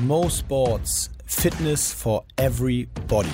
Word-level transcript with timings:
Mo 0.00 0.28
Sports 0.28 1.08
Fitness 1.26 1.92
for 1.92 2.24
Everybody. 2.36 3.30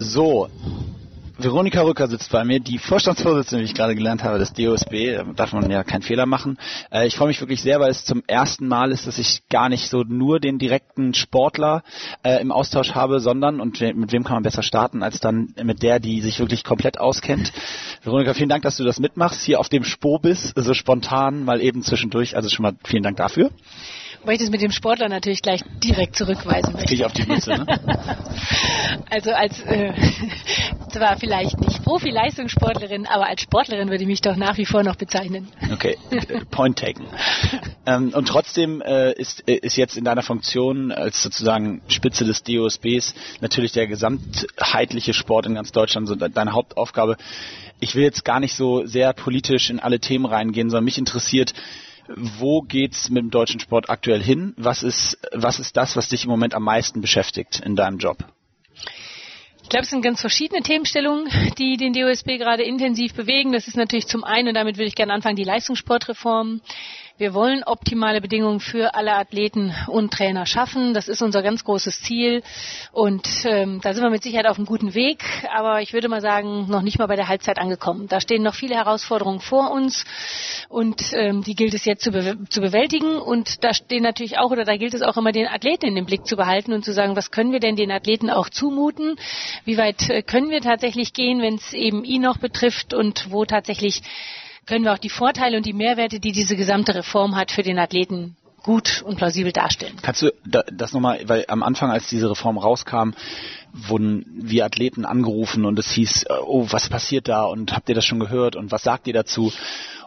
So, 0.00 0.50
Veronika 1.42 1.82
Rücker 1.82 2.08
sitzt 2.08 2.30
bei 2.30 2.44
mir, 2.44 2.60
die 2.60 2.78
Vorstandsvorsitzende, 2.78 3.62
wie 3.62 3.66
ich 3.66 3.74
gerade 3.74 3.94
gelernt 3.94 4.22
habe, 4.22 4.38
des 4.38 4.52
DOSB. 4.52 5.16
Da 5.16 5.24
darf 5.34 5.52
man 5.52 5.70
ja 5.70 5.82
keinen 5.82 6.02
Fehler 6.02 6.26
machen. 6.26 6.58
Äh, 6.90 7.06
ich 7.06 7.16
freue 7.16 7.28
mich 7.28 7.40
wirklich 7.40 7.62
sehr, 7.62 7.80
weil 7.80 7.90
es 7.90 8.04
zum 8.04 8.22
ersten 8.26 8.68
Mal 8.68 8.92
ist, 8.92 9.06
dass 9.06 9.18
ich 9.18 9.48
gar 9.48 9.68
nicht 9.68 9.88
so 9.88 10.02
nur 10.02 10.40
den 10.40 10.58
direkten 10.58 11.14
Sportler 11.14 11.82
äh, 12.22 12.40
im 12.40 12.52
Austausch 12.52 12.94
habe, 12.94 13.20
sondern, 13.20 13.60
und 13.60 13.80
mit 13.80 14.12
wem 14.12 14.24
kann 14.24 14.34
man 14.34 14.42
besser 14.42 14.62
starten, 14.62 15.02
als 15.02 15.20
dann 15.20 15.54
mit 15.62 15.82
der, 15.82 16.00
die 16.00 16.20
sich 16.20 16.38
wirklich 16.38 16.64
komplett 16.64 16.98
auskennt. 16.98 17.52
Veronika, 18.02 18.34
vielen 18.34 18.48
Dank, 18.48 18.62
dass 18.62 18.76
du 18.76 18.84
das 18.84 19.00
mitmachst, 19.00 19.42
hier 19.42 19.58
auf 19.58 19.68
dem 19.68 19.84
Spur 19.84 20.20
bist, 20.20 20.52
so 20.54 20.74
spontan, 20.74 21.44
mal 21.44 21.60
eben 21.60 21.82
zwischendurch. 21.82 22.36
Also 22.36 22.48
schon 22.48 22.62
mal 22.62 22.74
vielen 22.84 23.02
Dank 23.02 23.16
dafür. 23.16 23.50
Weil 24.24 24.34
ich 24.34 24.40
das 24.40 24.50
mit 24.50 24.62
dem 24.62 24.70
Sportler 24.70 25.08
natürlich 25.08 25.42
gleich 25.42 25.62
direkt 25.82 26.16
zurückweisen 26.16 26.74
möchte. 26.74 26.94
ich 26.94 27.04
auf 27.04 27.12
die 27.12 27.26
Mütze, 27.26 27.50
ne? 27.50 27.66
also 29.10 29.32
als 29.32 29.60
äh, 29.62 29.92
zwar 30.90 31.16
vielleicht 31.18 31.58
nicht 31.60 31.82
Profi-Leistungssportlerin, 31.82 33.06
aber 33.06 33.26
als 33.26 33.42
Sportlerin 33.42 33.88
würde 33.88 34.02
ich 34.02 34.08
mich 34.08 34.20
doch 34.20 34.36
nach 34.36 34.58
wie 34.58 34.66
vor 34.66 34.84
noch 34.84 34.96
bezeichnen. 34.96 35.48
Okay, 35.72 35.98
point 36.50 36.78
taken. 36.78 37.06
ähm, 37.86 38.12
und 38.14 38.28
trotzdem 38.28 38.80
äh, 38.80 39.12
ist, 39.12 39.48
äh, 39.48 39.54
ist 39.54 39.76
jetzt 39.76 39.96
in 39.96 40.04
deiner 40.04 40.22
Funktion 40.22 40.92
als 40.92 41.22
sozusagen 41.22 41.82
Spitze 41.88 42.24
des 42.24 42.44
DOSBs 42.44 43.14
natürlich 43.40 43.72
der 43.72 43.86
gesamtheitliche 43.86 45.14
Sport 45.14 45.46
in 45.46 45.54
ganz 45.54 45.72
Deutschland 45.72 46.06
so 46.06 46.14
deine 46.14 46.52
Hauptaufgabe. 46.52 47.16
Ich 47.80 47.96
will 47.96 48.04
jetzt 48.04 48.24
gar 48.24 48.38
nicht 48.38 48.54
so 48.54 48.86
sehr 48.86 49.12
politisch 49.12 49.68
in 49.68 49.80
alle 49.80 49.98
Themen 49.98 50.26
reingehen, 50.26 50.70
sondern 50.70 50.84
mich 50.84 50.98
interessiert, 50.98 51.52
wo 52.08 52.62
geht's 52.62 53.08
mit 53.08 53.22
dem 53.22 53.30
deutschen 53.30 53.60
Sport 53.60 53.90
aktuell 53.90 54.22
hin? 54.22 54.54
Was 54.56 54.82
ist, 54.82 55.18
was 55.32 55.58
ist 55.58 55.76
das, 55.76 55.96
was 55.96 56.08
dich 56.08 56.24
im 56.24 56.30
Moment 56.30 56.54
am 56.54 56.64
meisten 56.64 57.00
beschäftigt 57.00 57.60
in 57.64 57.76
deinem 57.76 57.98
Job? 57.98 58.18
Ich 59.62 59.68
glaube, 59.68 59.84
es 59.84 59.90
sind 59.90 60.02
ganz 60.02 60.20
verschiedene 60.20 60.62
Themenstellungen, 60.62 61.28
die 61.58 61.76
den 61.76 61.92
DOSB 61.92 62.38
gerade 62.38 62.62
intensiv 62.62 63.14
bewegen. 63.14 63.52
Das 63.52 63.68
ist 63.68 63.76
natürlich 63.76 64.06
zum 64.06 64.24
einen, 64.24 64.48
und 64.48 64.54
damit 64.54 64.76
würde 64.76 64.88
ich 64.88 64.94
gerne 64.94 65.12
anfangen, 65.12 65.36
die 65.36 65.44
Leistungssportreform. 65.44 66.60
Wir 67.18 67.34
wollen 67.34 67.62
optimale 67.62 68.22
Bedingungen 68.22 68.58
für 68.58 68.94
alle 68.94 69.14
Athleten 69.14 69.74
und 69.88 70.12
Trainer 70.12 70.46
schaffen. 70.46 70.94
Das 70.94 71.08
ist 71.08 71.20
unser 71.20 71.42
ganz 71.42 71.62
großes 71.62 72.00
Ziel. 72.00 72.42
Und 72.90 73.28
ähm, 73.44 73.80
da 73.82 73.92
sind 73.92 74.02
wir 74.02 74.08
mit 74.08 74.22
Sicherheit 74.22 74.46
auf 74.46 74.56
einem 74.56 74.66
guten 74.66 74.94
Weg. 74.94 75.22
Aber 75.54 75.82
ich 75.82 75.92
würde 75.92 76.08
mal 76.08 76.22
sagen, 76.22 76.70
noch 76.70 76.80
nicht 76.80 76.98
mal 76.98 77.06
bei 77.06 77.16
der 77.16 77.28
Halbzeit 77.28 77.58
angekommen. 77.58 78.08
Da 78.08 78.18
stehen 78.18 78.42
noch 78.42 78.54
viele 78.54 78.76
Herausforderungen 78.76 79.40
vor 79.40 79.70
uns. 79.72 80.06
Und 80.70 81.12
ähm, 81.12 81.44
die 81.44 81.54
gilt 81.54 81.74
es 81.74 81.84
jetzt 81.84 82.02
zu, 82.02 82.12
be 82.12 82.38
zu 82.48 82.62
bewältigen. 82.62 83.16
Und 83.18 83.62
da 83.62 83.74
stehen 83.74 84.02
natürlich 84.02 84.38
auch, 84.38 84.50
oder 84.50 84.64
da 84.64 84.78
gilt 84.78 84.94
es 84.94 85.02
auch 85.02 85.18
immer, 85.18 85.32
den 85.32 85.48
Athleten 85.48 85.86
in 85.86 85.94
den 85.94 86.06
Blick 86.06 86.24
zu 86.26 86.36
behalten 86.36 86.72
und 86.72 86.82
zu 86.82 86.94
sagen, 86.94 87.14
was 87.14 87.30
können 87.30 87.52
wir 87.52 87.60
denn 87.60 87.76
den 87.76 87.92
Athleten 87.92 88.30
auch 88.30 88.48
zumuten? 88.48 89.16
Wie 89.66 89.76
weit 89.76 90.08
äh, 90.08 90.22
können 90.22 90.48
wir 90.48 90.62
tatsächlich 90.62 91.12
gehen, 91.12 91.42
wenn 91.42 91.56
es 91.56 91.74
eben 91.74 92.04
ihn 92.04 92.22
noch 92.22 92.38
betrifft 92.38 92.94
und 92.94 93.30
wo 93.30 93.44
tatsächlich 93.44 94.00
können 94.66 94.84
wir 94.84 94.92
auch 94.92 94.98
die 94.98 95.10
Vorteile 95.10 95.56
und 95.56 95.66
die 95.66 95.72
Mehrwerte, 95.72 96.20
die 96.20 96.32
diese 96.32 96.56
gesamte 96.56 96.94
Reform 96.94 97.36
hat, 97.36 97.50
für 97.50 97.62
den 97.62 97.78
Athleten 97.78 98.36
gut 98.62 99.02
und 99.02 99.16
plausibel 99.16 99.52
darstellen. 99.52 99.96
Kannst 100.02 100.22
du 100.22 100.32
das 100.44 100.92
nochmal, 100.92 101.20
weil 101.26 101.44
am 101.48 101.62
Anfang, 101.62 101.90
als 101.90 102.08
diese 102.08 102.30
Reform 102.30 102.58
rauskam, 102.58 103.12
wurden 103.72 104.26
wir 104.34 104.64
Athleten 104.64 105.04
angerufen 105.04 105.64
und 105.64 105.78
es 105.78 105.90
hieß, 105.92 106.24
äh, 106.24 106.34
oh, 106.44 106.66
was 106.70 106.88
passiert 106.88 107.28
da 107.28 107.44
und 107.44 107.72
habt 107.72 107.88
ihr 107.88 107.94
das 107.94 108.04
schon 108.04 108.20
gehört 108.20 108.56
und 108.56 108.70
was 108.70 108.82
sagt 108.82 109.06
ihr 109.06 109.14
dazu? 109.14 109.52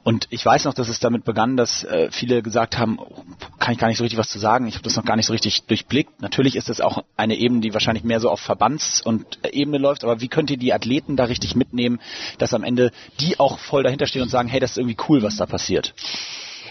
Und 0.04 0.28
ich 0.30 0.46
weiß 0.46 0.66
noch, 0.66 0.76
dass 0.76 0.88
es 0.88 1.00
damit 1.00 1.26
begann, 1.26 1.58
dass 1.58 1.84
äh, 1.84 2.10
viele 2.12 2.44
gesagt 2.44 2.78
haben, 2.78 3.00
oh, 3.00 3.24
kann 3.58 3.74
ich 3.74 3.80
gar 3.80 3.88
nicht 3.88 3.98
so 3.98 4.04
richtig 4.04 4.20
was 4.20 4.30
zu 4.30 4.38
sagen, 4.38 4.68
ich 4.68 4.76
habe 4.76 4.84
das 4.84 4.96
noch 4.96 5.04
gar 5.04 5.16
nicht 5.16 5.26
so 5.26 5.34
richtig 5.34 5.64
durchblickt. 5.64 6.22
Natürlich 6.22 6.56
ist 6.56 6.70
das 6.70 6.80
auch 6.80 7.04
eine 7.18 7.36
Ebene, 7.36 7.62
die 7.62 7.74
wahrscheinlich 7.74 8.04
mehr 8.04 8.20
so 8.20 8.30
auf 8.30 8.40
Verbands- 8.40 9.02
und 9.02 9.40
Ebene 9.52 9.80
läuft, 9.80 10.04
aber 10.04 10.22
wie 10.22 10.28
könnt 10.28 10.52
ihr 10.52 10.58
die 10.58 10.74
Athleten 10.74 11.16
da 11.16 11.24
richtig 11.24 11.56
mitnehmen, 11.56 12.00
dass 12.38 12.54
am 12.54 12.64
Ende 12.64 12.92
die 13.20 13.40
auch 13.40 13.58
voll 13.58 13.82
dahinter 13.82 14.06
stehen 14.06 14.22
und 14.22 14.30
sagen, 14.30 14.48
hey, 14.48 14.60
das 14.60 14.72
ist 14.72 14.78
irgendwie 14.78 14.98
cool, 15.10 15.24
was 15.24 15.38
da 15.38 15.48
passiert? 15.48 15.96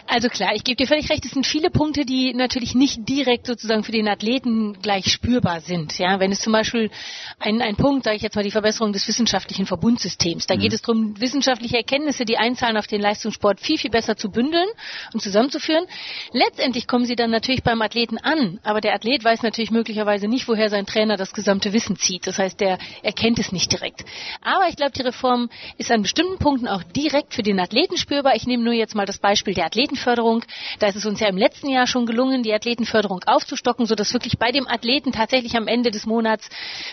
Also 0.07 0.29
klar, 0.29 0.55
ich 0.55 0.65
gebe 0.65 0.77
dir 0.77 0.87
völlig 0.87 1.09
recht, 1.09 1.25
es 1.25 1.33
sind 1.33 1.47
viele 1.47 1.71
Punkte, 1.71 2.05
die 2.05 2.35
natürlich 2.35 2.75
nicht 2.75 3.09
direkt 3.09 3.47
sozusagen 3.47 3.85
für 3.85 3.93
den 3.93 4.07
Athleten 4.07 4.81
gleich 4.83 5.11
spürbar 5.11 5.61
sind. 5.61 5.99
Ja, 5.99 6.21
wenn 6.21 6.31
es 6.31 6.41
zum 6.41 6.53
Beispiel 6.53 6.91
ein, 7.39 7.63
ein 7.63 7.77
Punkt, 7.77 8.05
sage 8.05 8.17
ich 8.17 8.23
jetzt 8.23 8.37
mal, 8.37 8.45
die 8.45 8.51
Verbesserung 8.51 8.93
des 8.93 9.09
wissenschaftlichen 9.09 9.67
Verbundsystems. 9.67 10.47
Da 10.47 10.57
mhm. 10.57 10.61
geht 10.61 10.73
es 10.75 10.83
darum, 10.83 11.19
wissenschaftliche 11.21 11.79
Erkenntnisse, 11.79 12.25
die 12.27 12.37
einzahlen 12.37 12.77
auf 12.77 12.87
den 12.87 13.01
Leistungssport, 13.01 13.61
viel, 13.61 13.79
viel 13.79 13.91
besser 13.91 14.17
zu 14.17 14.31
bündeln 14.31 14.69
und 15.15 15.21
zusammenzuführen. 15.21 15.85
Letztendlich 16.33 16.87
kommen 16.87 17.07
sie 17.07 17.17
dann 17.17 17.31
natürlich 17.31 17.63
beim 17.63 17.81
Athleten 17.81 18.19
an, 18.19 18.61
aber 18.63 18.81
der 18.81 18.95
Athlet 18.95 19.25
weiß 19.25 19.43
natürlich 19.43 19.71
möglicherweise 19.71 20.29
nicht, 20.29 20.47
woher 20.49 20.69
sein 20.69 20.87
Trainer 20.87 21.17
das 21.17 21.33
gesamte 21.33 21.73
Wissen 21.73 21.97
zieht. 21.97 22.27
Das 22.27 22.39
heißt, 22.39 22.61
der 22.61 22.79
erkennt 23.03 23.39
es 23.39 23.53
nicht 23.53 23.73
direkt. 23.73 24.05
Aber 24.43 24.69
ich 24.69 24.77
glaube, 24.77 24.93
die 24.93 25.03
Reform 25.03 25.49
ist 25.79 25.91
an 25.91 26.03
bestimmten 26.03 26.39
Punkten 26.39 26.69
auch 26.69 26.83
direkt 26.83 27.35
für 27.35 27.43
den 27.43 27.59
Athleten 27.59 27.97
spürbar. 27.97 28.37
Ich 28.37 28.47
nehme 28.47 28.63
nur 28.63 28.75
jetzt 28.75 28.95
mal 28.95 29.07
das 29.07 29.19
Beispiel 29.19 29.55
der 29.55 29.67
Athleten 29.67 29.94
Athletenförderung. 29.95 30.45
Da 30.79 30.89
ist 30.89 30.97
es 30.97 31.07
uns 31.07 31.21
ja 31.21 31.29
im 31.29 31.37
letzten 31.37 31.69
Jahr 31.69 31.87
schon 31.87 32.07
gelungen, 32.07 32.43
die 32.43 32.53
Athletenförderung 32.53 33.23
aufzustocken, 33.27 33.87
sodass 33.87 34.13
wirklich 34.13 34.39
bei 34.39 34.51
dem 34.51 34.67
Athleten 34.67 35.13
tatsächlich 35.13 35.57
am 35.57 35.67
Ende 35.67 35.91
des 35.91 36.07
Monats 36.07 36.49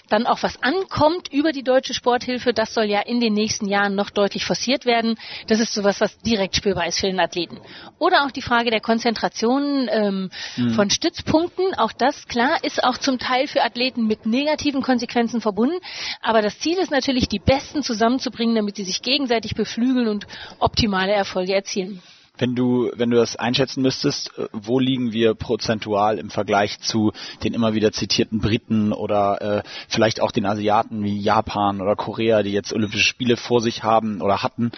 dann 0.10 0.26
auch 0.26 0.44
was 0.44 0.62
ankommt 0.62 1.32
über 1.32 1.52
die 1.52 1.64
deutsche 1.64 1.94
Sporthilfe. 1.94 2.54
Das 2.54 2.74
soll 2.74 2.86
ja 2.86 3.02
in 3.02 3.20
den 3.20 3.34
nächsten 3.34 3.68
Jahren 3.68 3.96
noch 3.96 4.10
deutlich 4.10 4.46
forciert 4.46 4.86
werden. 4.86 5.18
Das 5.48 5.60
ist 5.60 5.74
sowas, 5.74 6.00
was 6.00 6.18
direkt 6.20 6.56
spürbar 6.56 6.88
ist 6.88 7.00
für 7.00 7.08
den 7.08 7.20
Athleten. 7.20 7.60
Oder 8.00 8.26
auch 8.26 8.32
die 8.32 8.42
Frage 8.42 8.70
der 8.70 8.82
Konzentration 8.82 9.90
ähm, 9.92 10.30
mhm. 10.58 10.74
von 10.74 10.90
Stützpunkten. 10.90 11.74
Auch 11.76 11.92
das, 11.92 12.28
klar, 12.28 12.64
ist 12.64 12.84
auch 12.84 12.98
zum 12.98 13.20
Teil 13.20 13.48
für 13.48 13.64
Athleten 13.64 14.06
mit 14.06 14.26
negativen 14.26 14.82
Konsequenzen 14.82 15.42
verbunden. 15.42 15.80
Aber 16.22 16.42
das 16.42 16.60
Ziel 16.60 16.78
ist 16.78 16.92
natürlich, 16.92 17.28
die 17.28 17.40
Besten 17.40 17.84
zusammenzubringen, 17.84 18.56
damit 18.56 18.76
sie 18.76 18.84
sich 18.84 19.02
gegenseitig 19.02 19.56
beflügeln 19.56 20.08
und 20.08 20.28
optimale 20.60 21.12
Erfolge 21.12 21.54
erzielen. 21.54 22.02
Wenn 22.42 22.56
du, 22.56 22.90
wenn 22.96 23.12
du 23.12 23.18
das 23.18 23.36
einschätzen 23.36 23.84
müsstest, 23.84 24.36
äh, 24.36 24.48
wo 24.52 24.80
liegen 24.80 25.12
wir 25.14 25.36
prozentual 25.36 26.18
im 26.18 26.32
Vergleich 26.32 26.80
zu 26.80 27.12
den 27.44 27.54
immer 27.54 27.76
wieder 27.76 27.92
zitierten 27.92 28.40
Briten 28.40 28.94
oder 28.94 29.60
äh, 29.60 29.64
vielleicht 29.88 30.22
auch 30.22 30.32
den 30.32 30.48
Asiaten 30.48 31.04
wie 31.04 31.20
Japan 31.20 31.82
oder 31.82 31.96
Korea, 31.96 32.42
die 32.42 32.52
jetzt 32.52 32.74
Olympische 32.74 33.04
Spiele 33.04 33.38
vor 33.38 33.62
sich 33.62 33.84
haben 33.84 34.22
oder 34.22 34.42
hatten? 34.42 34.72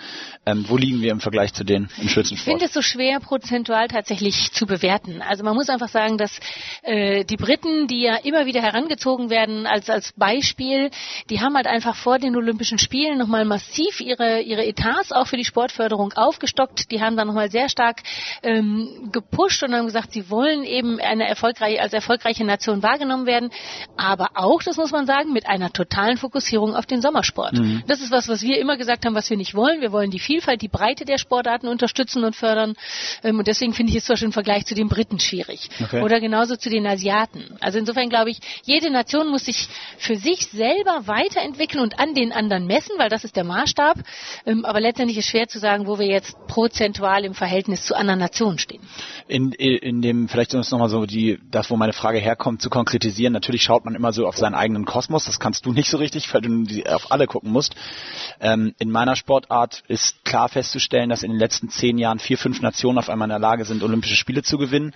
Ähm, 0.46 0.66
wo 0.68 0.76
liegen 0.76 1.02
wir 1.02 1.12
im 1.14 1.22
Vergleich 1.22 1.54
zu 1.54 1.64
denen 1.64 1.90
im 2.02 2.10
Schützensport? 2.10 2.40
Ich 2.40 2.44
finde 2.44 2.66
es 2.66 2.74
so 2.74 2.82
schwer, 2.82 3.22
prozentual 3.22 3.88
tatsächlich 3.88 4.52
zu 4.52 4.66
bewerten. 4.66 5.22
Also 5.22 5.46
man 5.46 5.56
muss 5.56 5.70
einfach 5.70 5.88
sagen, 5.88 6.18
dass 6.18 6.38
äh, 6.82 7.24
die 7.24 7.38
Briten, 7.38 7.88
die 7.88 8.02
ja 8.02 8.18
immer 8.18 8.46
wieder 8.46 8.62
herangezogen 8.62 9.30
werden 9.30 9.68
als, 9.68 9.90
als 9.90 10.12
Beispiel, 10.18 10.92
die 11.30 11.40
haben 11.40 11.56
halt 11.56 11.68
einfach 11.68 11.96
vor 11.96 12.20
den 12.20 12.36
Olympischen 12.36 12.78
Spielen 12.78 13.18
nochmal 13.18 13.46
massiv 13.46 14.02
ihre, 14.02 14.42
ihre 14.42 14.66
Etats 14.66 15.14
auch 15.14 15.28
für 15.28 15.38
die 15.38 15.46
Sportförderung 15.46 16.12
aufgestockt. 16.12 16.92
Die 16.92 17.00
haben 17.00 17.16
dann 17.16 17.28
nochmal 17.28 17.53
sehr 17.54 17.70
stark 17.70 18.02
ähm, 18.42 19.10
gepusht 19.14 19.64
und 19.64 19.74
haben 19.74 19.86
gesagt, 19.86 20.12
sie 20.12 20.30
wollen 20.30 20.64
eben 20.64 21.00
eine 21.00 21.26
erfolgreiche, 21.28 21.82
als 21.82 21.94
erfolgreiche 21.94 22.44
Nation 22.44 22.84
wahrgenommen 22.84 23.26
werden, 23.26 23.52
aber 23.96 24.32
auch, 24.34 24.62
das 24.62 24.76
muss 24.76 24.92
man 24.92 25.06
sagen, 25.06 25.32
mit 25.32 25.48
einer 25.48 25.72
totalen 25.72 26.18
Fokussierung 26.18 26.76
auf 26.76 26.86
den 26.86 27.02
Sommersport. 27.02 27.54
Mhm. 27.54 27.84
Das 27.88 28.02
ist 28.02 28.12
was, 28.12 28.28
was 28.28 28.42
wir 28.42 28.60
immer 28.60 28.76
gesagt 28.76 29.06
haben, 29.06 29.16
was 29.16 29.30
wir 29.30 29.38
nicht 29.38 29.56
wollen. 29.56 29.80
Wir 29.80 29.92
wollen 29.92 30.12
die 30.12 30.20
Vielfalt, 30.20 30.62
die 30.62 30.68
Breite 30.68 31.06
der 31.06 31.18
Sportarten 31.18 31.68
unterstützen 31.68 32.24
und 32.24 32.36
fördern. 32.36 32.76
Ähm, 33.24 33.40
und 33.40 33.48
deswegen 33.48 33.74
finde 33.74 33.92
ich 33.92 33.98
es 33.98 34.06
zum 34.06 34.14
Beispiel 34.14 34.28
im 34.28 34.34
Vergleich 34.34 34.66
zu 34.66 34.76
den 34.76 34.90
Briten 34.90 35.20
schwierig. 35.20 35.70
Okay. 35.82 36.02
Oder 36.02 36.20
genauso 36.20 36.56
zu 36.56 36.70
den 36.70 36.86
Asiaten. 36.88 37.56
Also 37.62 37.80
insofern 37.80 38.10
glaube 38.10 38.32
ich, 38.32 38.40
jede 38.64 38.90
Nation 38.90 39.30
muss 39.30 39.46
sich 39.46 39.68
für 39.98 40.16
sich 40.16 40.48
selber 40.48 41.06
weiterentwickeln 41.06 41.84
und 41.84 42.00
an 42.00 42.14
den 42.14 42.32
anderen 42.32 42.66
messen, 42.66 42.96
weil 42.98 43.10
das 43.10 43.24
ist 43.24 43.36
der 43.36 43.44
Maßstab. 43.44 44.00
Ähm, 44.46 44.66
aber 44.66 44.82
letztendlich 44.82 45.18
ist 45.18 45.30
schwer 45.30 45.48
zu 45.48 45.60
sagen, 45.60 45.86
wo 45.88 46.00
wir 46.00 46.08
jetzt 46.08 46.36
prozentual 46.48 47.24
im 47.26 47.33
Verhältnis 47.34 47.86
zu 47.86 47.96
anderen 47.96 48.20
Nationen 48.20 48.58
stehen. 48.58 48.82
In, 49.28 49.52
in 49.52 50.02
dem, 50.02 50.28
vielleicht 50.28 50.54
um 50.54 50.62
nochmal 50.62 50.90
so 50.90 51.06
die, 51.06 51.40
das, 51.52 51.70
wo 51.70 51.76
meine 51.76 51.94
Frage 51.94 52.20
herkommt, 52.20 52.62
zu 52.62 52.70
konkretisieren. 52.70 53.34
Natürlich 53.34 53.64
schaut 53.64 53.86
man 53.86 53.96
immer 53.96 54.14
so 54.14 54.28
auf 54.28 54.38
seinen 54.38 54.56
eigenen 54.56 54.86
Kosmos. 54.86 55.26
Das 55.26 55.40
kannst 55.40 55.66
du 55.66 55.72
nicht 55.72 55.90
so 55.90 55.98
richtig, 55.98 56.34
weil 56.34 56.42
du 56.42 56.84
auf 56.94 57.12
alle 57.12 57.28
gucken 57.28 57.52
musst. 57.52 57.76
Ähm, 58.40 58.74
in 58.80 58.92
meiner 58.92 59.16
Sportart 59.16 59.84
ist 59.88 60.26
klar 60.26 60.50
festzustellen, 60.50 61.10
dass 61.10 61.24
in 61.24 61.32
den 61.32 61.40
letzten 61.40 61.70
zehn 61.70 61.98
Jahren 61.98 62.20
vier, 62.20 62.38
fünf 62.38 62.62
Nationen 62.62 62.98
auf 62.98 63.10
einmal 63.10 63.28
in 63.28 63.32
der 63.32 63.40
Lage 63.40 63.66
sind, 63.66 63.84
Olympische 63.84 64.16
Spiele 64.16 64.44
zu 64.44 64.58
gewinnen. 64.58 64.94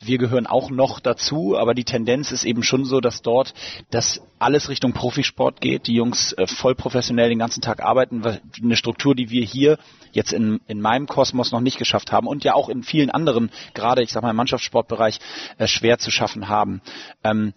Wir 0.00 0.18
gehören 0.18 0.46
auch 0.46 0.70
noch 0.70 1.00
dazu, 1.00 1.56
aber 1.56 1.74
die 1.74 1.84
Tendenz 1.84 2.32
ist 2.32 2.44
eben 2.44 2.62
schon 2.62 2.84
so, 2.84 3.00
dass 3.00 3.22
dort 3.22 3.54
das 3.90 4.20
alles 4.38 4.68
Richtung 4.68 4.92
Profisport 4.92 5.60
geht. 5.60 5.86
Die 5.86 5.94
Jungs 5.94 6.32
äh, 6.32 6.46
voll 6.46 6.74
professionell 6.74 7.28
den 7.28 7.38
ganzen 7.38 7.60
Tag 7.60 7.82
arbeiten. 7.82 8.22
Eine 8.62 8.76
Struktur, 8.76 9.14
die 9.14 9.30
wir 9.30 9.44
hier 9.44 9.78
jetzt 10.12 10.32
in, 10.32 10.60
in 10.66 10.80
meinem 10.80 11.06
Kosmos 11.06 11.52
noch 11.52 11.60
nicht 11.60 11.78
geschafft 11.80 12.12
haben 12.12 12.28
und 12.28 12.44
ja 12.44 12.54
auch 12.54 12.68
in 12.68 12.84
vielen 12.84 13.10
anderen, 13.10 13.50
gerade 13.74 14.04
ich 14.04 14.12
sag 14.12 14.22
mal 14.22 14.30
im 14.30 14.36
Mannschaftssportbereich, 14.36 15.18
äh, 15.58 15.66
schwer 15.66 15.98
zu 15.98 16.12
schaffen 16.12 16.48
haben. 16.48 16.80
Ähm, 17.24 17.52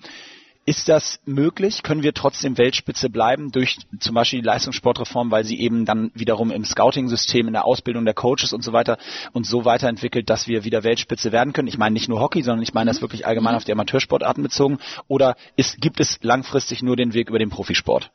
ist 0.65 0.87
das 0.87 1.19
möglich? 1.25 1.83
Können 1.83 2.03
wir 2.03 2.13
trotzdem 2.13 2.57
Weltspitze 2.57 3.09
bleiben 3.09 3.51
durch 3.51 3.79
zum 3.99 4.15
Beispiel 4.15 4.39
die 4.39 4.45
Leistungssportreform, 4.45 5.29
weil 5.29 5.43
sie 5.43 5.59
eben 5.59 5.83
dann 5.83 6.09
wiederum 6.13 6.51
im 6.51 6.63
Scouting-System, 6.63 7.47
in 7.47 7.53
der 7.53 7.65
Ausbildung 7.65 8.05
der 8.05 8.13
Coaches 8.13 8.53
und 8.53 8.63
so 8.63 8.71
weiter 8.71 8.97
und 9.33 9.45
so 9.45 9.65
weiterentwickelt, 9.65 10.29
dass 10.29 10.47
wir 10.47 10.63
wieder 10.63 10.85
Weltspitze 10.85 11.33
werden 11.33 11.51
können? 11.51 11.67
Ich 11.67 11.77
meine 11.77 11.93
nicht 11.93 12.07
nur 12.07 12.21
Hockey, 12.21 12.41
sondern 12.41 12.63
ich 12.63 12.73
meine 12.73 12.89
das 12.89 13.01
wirklich 13.01 13.27
allgemein 13.27 13.55
auf 13.55 13.65
die 13.65 13.73
Amateursportarten 13.73 14.41
bezogen. 14.41 14.79
Oder 15.09 15.35
ist, 15.57 15.81
gibt 15.81 15.99
es 15.99 16.19
langfristig 16.21 16.81
nur 16.81 16.95
den 16.95 17.13
Weg 17.13 17.27
über 17.27 17.39
den 17.39 17.49
Profisport? 17.49 18.11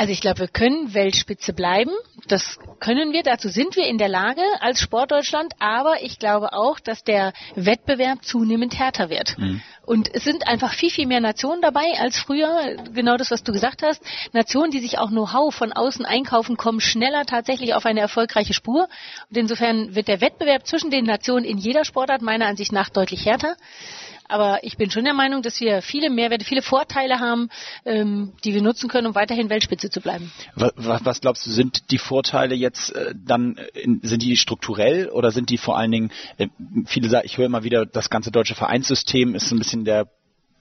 Also 0.00 0.14
ich 0.14 0.22
glaube, 0.22 0.38
wir 0.38 0.48
können 0.48 0.94
Weltspitze 0.94 1.52
bleiben. 1.52 1.90
Das 2.26 2.58
können 2.78 3.12
wir. 3.12 3.22
Dazu 3.22 3.50
sind 3.50 3.76
wir 3.76 3.86
in 3.86 3.98
der 3.98 4.08
Lage 4.08 4.40
als 4.60 4.80
Sportdeutschland. 4.80 5.52
Aber 5.58 6.02
ich 6.02 6.18
glaube 6.18 6.54
auch, 6.54 6.80
dass 6.80 7.04
der 7.04 7.34
Wettbewerb 7.54 8.24
zunehmend 8.24 8.78
härter 8.78 9.10
wird. 9.10 9.36
Mhm. 9.36 9.60
Und 9.84 10.08
es 10.14 10.24
sind 10.24 10.48
einfach 10.48 10.72
viel, 10.72 10.88
viel 10.88 11.06
mehr 11.06 11.20
Nationen 11.20 11.60
dabei 11.60 11.84
als 11.98 12.16
früher. 12.16 12.76
Genau 12.94 13.18
das, 13.18 13.30
was 13.30 13.42
du 13.42 13.52
gesagt 13.52 13.82
hast. 13.82 14.02
Nationen, 14.32 14.70
die 14.70 14.80
sich 14.80 14.96
auch 14.96 15.10
Know-how 15.10 15.54
von 15.54 15.70
außen 15.70 16.06
einkaufen, 16.06 16.56
kommen 16.56 16.80
schneller 16.80 17.26
tatsächlich 17.26 17.74
auf 17.74 17.84
eine 17.84 18.00
erfolgreiche 18.00 18.54
Spur. 18.54 18.88
Und 19.28 19.36
insofern 19.36 19.94
wird 19.94 20.08
der 20.08 20.22
Wettbewerb 20.22 20.66
zwischen 20.66 20.90
den 20.90 21.04
Nationen 21.04 21.44
in 21.44 21.58
jeder 21.58 21.84
Sportart 21.84 22.22
meiner 22.22 22.46
Ansicht 22.46 22.72
nach 22.72 22.88
deutlich 22.88 23.26
härter. 23.26 23.54
Aber 24.30 24.62
ich 24.62 24.76
bin 24.76 24.90
schon 24.90 25.04
der 25.04 25.14
Meinung, 25.14 25.42
dass 25.42 25.60
wir 25.60 25.82
viele 25.82 26.10
Mehrwerte, 26.10 26.44
viele 26.44 26.62
Vorteile 26.62 27.20
haben, 27.20 27.48
ähm, 27.84 28.32
die 28.44 28.54
wir 28.54 28.62
nutzen 28.62 28.88
können, 28.88 29.08
um 29.08 29.14
weiterhin 29.14 29.50
Weltspitze 29.50 29.90
zu 29.90 30.00
bleiben. 30.00 30.32
Was, 30.54 31.04
was 31.04 31.20
glaubst 31.20 31.46
du, 31.46 31.50
sind 31.50 31.90
die 31.90 31.98
Vorteile 31.98 32.54
jetzt 32.54 32.94
äh, 32.94 33.14
dann, 33.14 33.58
in, 33.74 34.00
sind 34.02 34.22
die 34.22 34.36
strukturell 34.36 35.08
oder 35.08 35.30
sind 35.30 35.50
die 35.50 35.58
vor 35.58 35.76
allen 35.76 35.90
Dingen, 35.90 36.10
äh, 36.38 36.48
viele 36.86 37.08
sagen, 37.08 37.26
ich 37.26 37.38
höre 37.38 37.46
immer 37.46 37.64
wieder, 37.64 37.86
das 37.86 38.10
ganze 38.10 38.30
deutsche 38.30 38.54
Vereinssystem 38.54 39.34
ist 39.34 39.48
so 39.48 39.54
ein 39.54 39.58
bisschen 39.58 39.84
der 39.84 40.06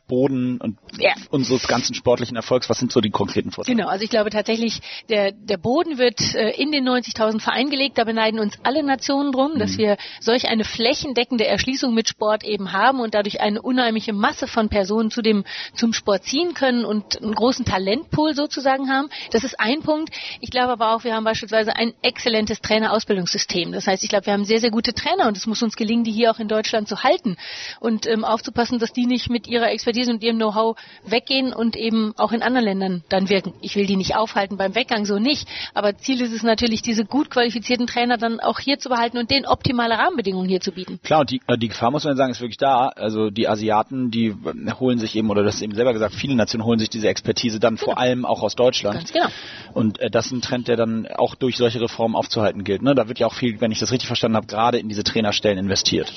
Boden 0.10 0.60
und 0.60 0.78
ja. 0.98 1.14
unseres 1.30 1.70
ganzen 1.70 1.94
sportlichen 1.94 2.36
Erfolgs? 2.36 2.70
Was 2.70 2.80
sind 2.80 2.92
so 2.92 3.00
die 3.00 3.12
konkreten 3.12 3.52
Vorteile? 3.52 3.78
Genau, 3.78 3.88
also 3.88 4.04
ich 4.04 4.10
glaube 4.10 4.30
tatsächlich, 4.32 4.82
der, 5.08 5.32
der 5.32 5.56
Boden 5.56 5.98
wird 5.98 6.20
äh, 6.36 6.50
in 6.62 6.74
den 6.74 6.86
90.000 6.86 7.40
Verein 7.40 7.70
gelegt. 7.70 7.98
Da 7.98 8.04
beneiden 8.04 8.42
uns 8.42 8.58
alle 8.64 8.84
Nationen 8.84 9.32
drum, 9.32 9.54
mhm. 9.54 9.60
dass 9.60 9.78
wir 9.78 9.96
solch 10.20 10.50
eine 10.50 10.66
flächendeckende 10.66 11.48
Erschließung 11.48 11.94
mit 11.94 12.10
Sport 12.10 12.44
eben 12.44 12.74
haben 12.74 13.00
und 13.00 13.14
dadurch 13.14 13.40
eine 13.40 13.62
unheimliche 13.62 14.12
Masse 14.12 14.48
von 14.48 14.68
Personen 14.68 15.12
zu 15.12 15.22
dem, 15.22 15.46
zum 15.74 15.94
Sport 15.94 16.26
ziehen 16.26 16.54
können 16.54 16.84
und 16.84 17.22
einen 17.22 17.36
großen 17.36 17.64
Talentpool 17.64 18.34
sozusagen 18.34 18.90
haben. 18.90 19.10
Das 19.32 19.46
ist 19.46 19.60
ein 19.60 19.82
Punkt. 19.82 20.10
Ich 20.42 20.50
glaube 20.50 20.74
aber 20.74 20.94
auch, 20.94 21.06
wir 21.06 21.16
haben 21.16 21.24
beispielsweise 21.24 21.76
ein 21.76 21.94
exzellentes 22.02 22.60
Trainerausbildungssystem. 22.62 23.72
Das 23.72 23.88
heißt, 23.88 24.04
ich 24.04 24.10
glaube, 24.10 24.26
wir 24.26 24.34
haben 24.34 24.46
sehr, 24.46 24.60
sehr 24.60 24.72
gute 24.72 24.94
Trainer 24.94 25.28
und 25.28 25.38
es 25.38 25.46
muss 25.46 25.62
uns 25.62 25.76
gelingen, 25.76 26.04
die 26.04 26.12
hier 26.12 26.32
auch 26.32 26.40
in 26.40 26.48
Deutschland 26.48 26.88
zu 26.88 27.04
halten 27.04 27.38
und 27.80 28.08
ähm, 28.08 28.26
aufzupassen, 28.26 28.80
dass 28.80 28.92
die 28.92 29.06
nicht 29.06 29.30
mit 29.30 29.48
ihrer 29.48 29.70
Expertise 29.70 29.99
Expertise 30.00 30.12
und 30.12 30.24
ihrem 30.24 30.38
Know-how 30.38 30.78
weggehen 31.06 31.54
und 31.54 31.76
eben 31.76 32.14
auch 32.18 32.32
in 32.32 32.42
anderen 32.42 32.66
Ländern 32.66 33.04
dann 33.10 33.30
wirken. 33.30 33.54
Ich 33.62 33.76
will 33.76 33.86
die 33.86 33.96
nicht 33.96 34.16
aufhalten 34.16 34.58
beim 34.58 34.76
Weggang, 34.76 35.06
so 35.06 35.20
nicht. 35.20 35.48
Aber 35.74 35.98
Ziel 35.98 36.22
ist 36.22 36.34
es 36.34 36.44
natürlich, 36.44 36.82
diese 36.82 37.06
gut 37.06 37.30
qualifizierten 37.30 37.88
Trainer 37.88 38.18
dann 38.18 38.40
auch 38.40 38.60
hier 38.60 38.80
zu 38.80 38.90
behalten 38.90 39.18
und 39.18 39.30
denen 39.30 39.46
optimale 39.46 39.98
Rahmenbedingungen 39.98 40.48
hier 40.48 40.62
zu 40.62 40.72
bieten. 40.72 41.00
Klar, 41.04 41.22
und 41.22 41.32
die, 41.32 41.42
äh, 41.48 41.58
die 41.58 41.68
Gefahr 41.68 41.92
muss 41.92 42.04
man 42.04 42.16
sagen, 42.16 42.32
ist 42.32 42.42
wirklich 42.42 42.58
da. 42.58 42.88
Also 42.88 43.30
die 43.30 43.48
Asiaten, 43.48 44.12
die 44.12 44.34
holen 44.80 45.00
sich 45.00 45.16
eben, 45.16 45.30
oder 45.30 45.44
das 45.44 45.56
ist 45.56 45.62
eben 45.62 45.76
selber 45.76 45.94
gesagt, 45.94 46.16
viele 46.16 46.36
Nationen 46.36 46.66
holen 46.66 46.80
sich 46.80 46.90
diese 46.90 47.08
Expertise 47.08 47.60
dann 47.60 47.76
genau. 47.76 47.86
vor 47.86 47.98
allem 47.98 48.26
auch 48.26 48.42
aus 48.42 48.56
Deutschland. 48.56 48.98
Ganz 48.98 49.14
genau. 49.14 49.28
Und 49.74 50.00
äh, 50.00 50.10
das 50.10 50.28
ist 50.28 50.32
ein 50.32 50.42
Trend, 50.42 50.68
der 50.68 50.78
dann 50.78 51.08
auch 51.08 51.36
durch 51.36 51.58
solche 51.58 51.82
Reformen 51.82 52.16
aufzuhalten 52.16 52.64
gilt. 52.64 52.82
Ne? 52.82 52.96
Da 52.96 53.08
wird 53.08 53.20
ja 53.20 53.28
auch 53.28 53.34
viel, 53.34 53.60
wenn 53.62 53.72
ich 53.72 53.80
das 53.80 53.92
richtig 53.92 54.08
verstanden 54.08 54.38
habe, 54.38 54.48
gerade 54.48 54.80
in 54.80 54.90
diese 54.90 55.04
Trainerstellen 55.04 55.58
investiert. 55.58 56.12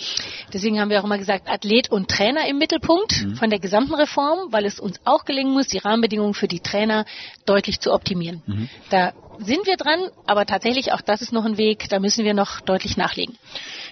Deswegen 0.52 0.80
haben 0.80 0.90
wir 0.90 1.00
auch 1.00 1.04
immer 1.04 1.18
gesagt, 1.18 1.48
Athlet 1.48 1.90
und 1.90 2.08
Trainer 2.08 2.46
im 2.48 2.58
Mittelpunkt 2.58 3.24
mhm. 3.24 3.36
von 3.36 3.50
der 3.50 3.58
gesamten 3.72 3.94
Reform, 3.94 4.52
weil 4.52 4.66
es 4.66 4.78
uns 4.78 5.00
auch 5.04 5.24
gelingen 5.24 5.54
muss, 5.54 5.66
die 5.66 5.78
Rahmenbedingungen 5.78 6.34
für 6.34 6.46
die 6.46 6.60
Trainer 6.60 7.06
deutlich 7.46 7.80
zu 7.80 7.90
optimieren. 7.94 8.42
Mhm. 8.46 8.68
Da 8.90 9.14
sind 9.38 9.66
wir 9.66 9.78
dran, 9.78 9.98
aber 10.26 10.44
tatsächlich 10.44 10.92
auch 10.92 11.00
das 11.00 11.22
ist 11.22 11.32
noch 11.32 11.46
ein 11.46 11.56
Weg, 11.56 11.88
da 11.88 11.98
müssen 11.98 12.22
wir 12.22 12.34
noch 12.34 12.60
deutlich 12.60 12.98
nachlegen. 12.98 13.38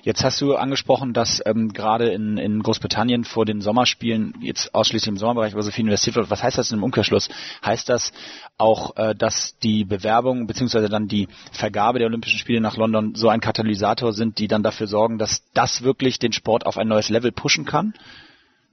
Jetzt 0.02 0.22
hast 0.22 0.38
du 0.42 0.54
angesprochen, 0.54 1.14
dass 1.14 1.42
ähm, 1.46 1.72
gerade 1.72 2.10
in, 2.10 2.36
in 2.36 2.62
Großbritannien 2.62 3.24
vor 3.24 3.46
den 3.46 3.62
Sommerspielen 3.62 4.34
jetzt 4.42 4.74
ausschließlich 4.74 5.08
im 5.08 5.16
Sommerbereich 5.16 5.54
aber 5.54 5.62
so 5.62 5.70
viel 5.70 5.86
investiert 5.86 6.16
wird. 6.16 6.30
Was 6.30 6.42
heißt 6.42 6.58
das 6.58 6.72
im 6.72 6.82
Umkehrschluss? 6.82 7.30
Heißt 7.64 7.88
das 7.88 8.12
auch, 8.58 8.96
äh, 8.96 9.14
dass 9.14 9.56
die 9.62 9.84
Bewerbung 9.86 10.46
bzw. 10.46 10.88
dann 10.88 11.08
die 11.08 11.28
Vergabe 11.52 11.98
der 11.98 12.08
Olympischen 12.08 12.38
Spiele 12.38 12.60
nach 12.60 12.76
London 12.76 13.14
so 13.14 13.30
ein 13.30 13.40
Katalysator 13.40 14.12
sind, 14.12 14.38
die 14.38 14.48
dann 14.48 14.62
dafür 14.62 14.86
sorgen, 14.86 15.16
dass 15.16 15.42
das 15.54 15.82
wirklich 15.82 16.18
den 16.18 16.32
Sport 16.32 16.66
auf 16.66 16.76
ein 16.76 16.88
neues 16.88 17.08
Level 17.08 17.32
pushen 17.32 17.64
kann? 17.64 17.94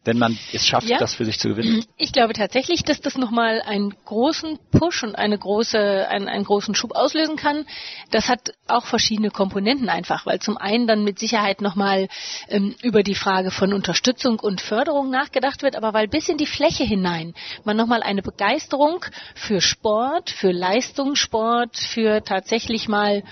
Wenn 0.07 0.17
man 0.17 0.37
es 0.53 0.65
schafft, 0.65 0.87
ja. 0.87 0.97
das 0.97 1.15
für 1.15 1.25
sich 1.25 1.39
zu 1.39 1.49
gewinnen? 1.49 1.85
Ich 1.99 2.13
glaube 2.13 2.33
tatsächlich, 2.33 2.83
dass 2.83 3.01
das 3.01 3.17
nochmal 3.17 3.61
einen 3.61 3.93
großen 4.05 4.59
Push 4.71 5.03
und 5.03 5.15
eine 5.15 5.37
große, 5.37 6.07
einen, 6.07 6.29
einen 6.29 6.45
großen 6.45 6.73
Schub 6.75 6.95
auslösen 6.95 7.35
kann. 7.35 7.65
Das 8.11 8.29
hat 8.29 8.51
auch 8.67 8.85
verschiedene 8.85 9.29
Komponenten 9.29 9.89
einfach, 9.89 10.25
weil 10.25 10.39
zum 10.39 10.57
einen 10.57 10.87
dann 10.87 11.03
mit 11.03 11.19
Sicherheit 11.19 11.59
nochmal 11.59 12.07
ähm, 12.49 12.75
über 12.81 13.03
die 13.03 13.15
Frage 13.15 13.51
von 13.51 13.73
Unterstützung 13.73 14.39
und 14.39 14.61
Förderung 14.61 15.09
nachgedacht 15.09 15.63
wird, 15.63 15.75
aber 15.75 15.93
weil 15.93 16.07
bis 16.07 16.29
in 16.29 16.37
die 16.37 16.45
Fläche 16.45 16.83
hinein 16.83 17.33
man 17.63 17.75
nochmal 17.75 18.03
eine 18.03 18.21
Begeisterung 18.21 19.03
für 19.35 19.59
Sport, 19.59 20.29
für 20.29 20.51
Leistungssport, 20.51 21.77
für 21.77 22.23
tatsächlich 22.23 22.87
mal 22.87 23.23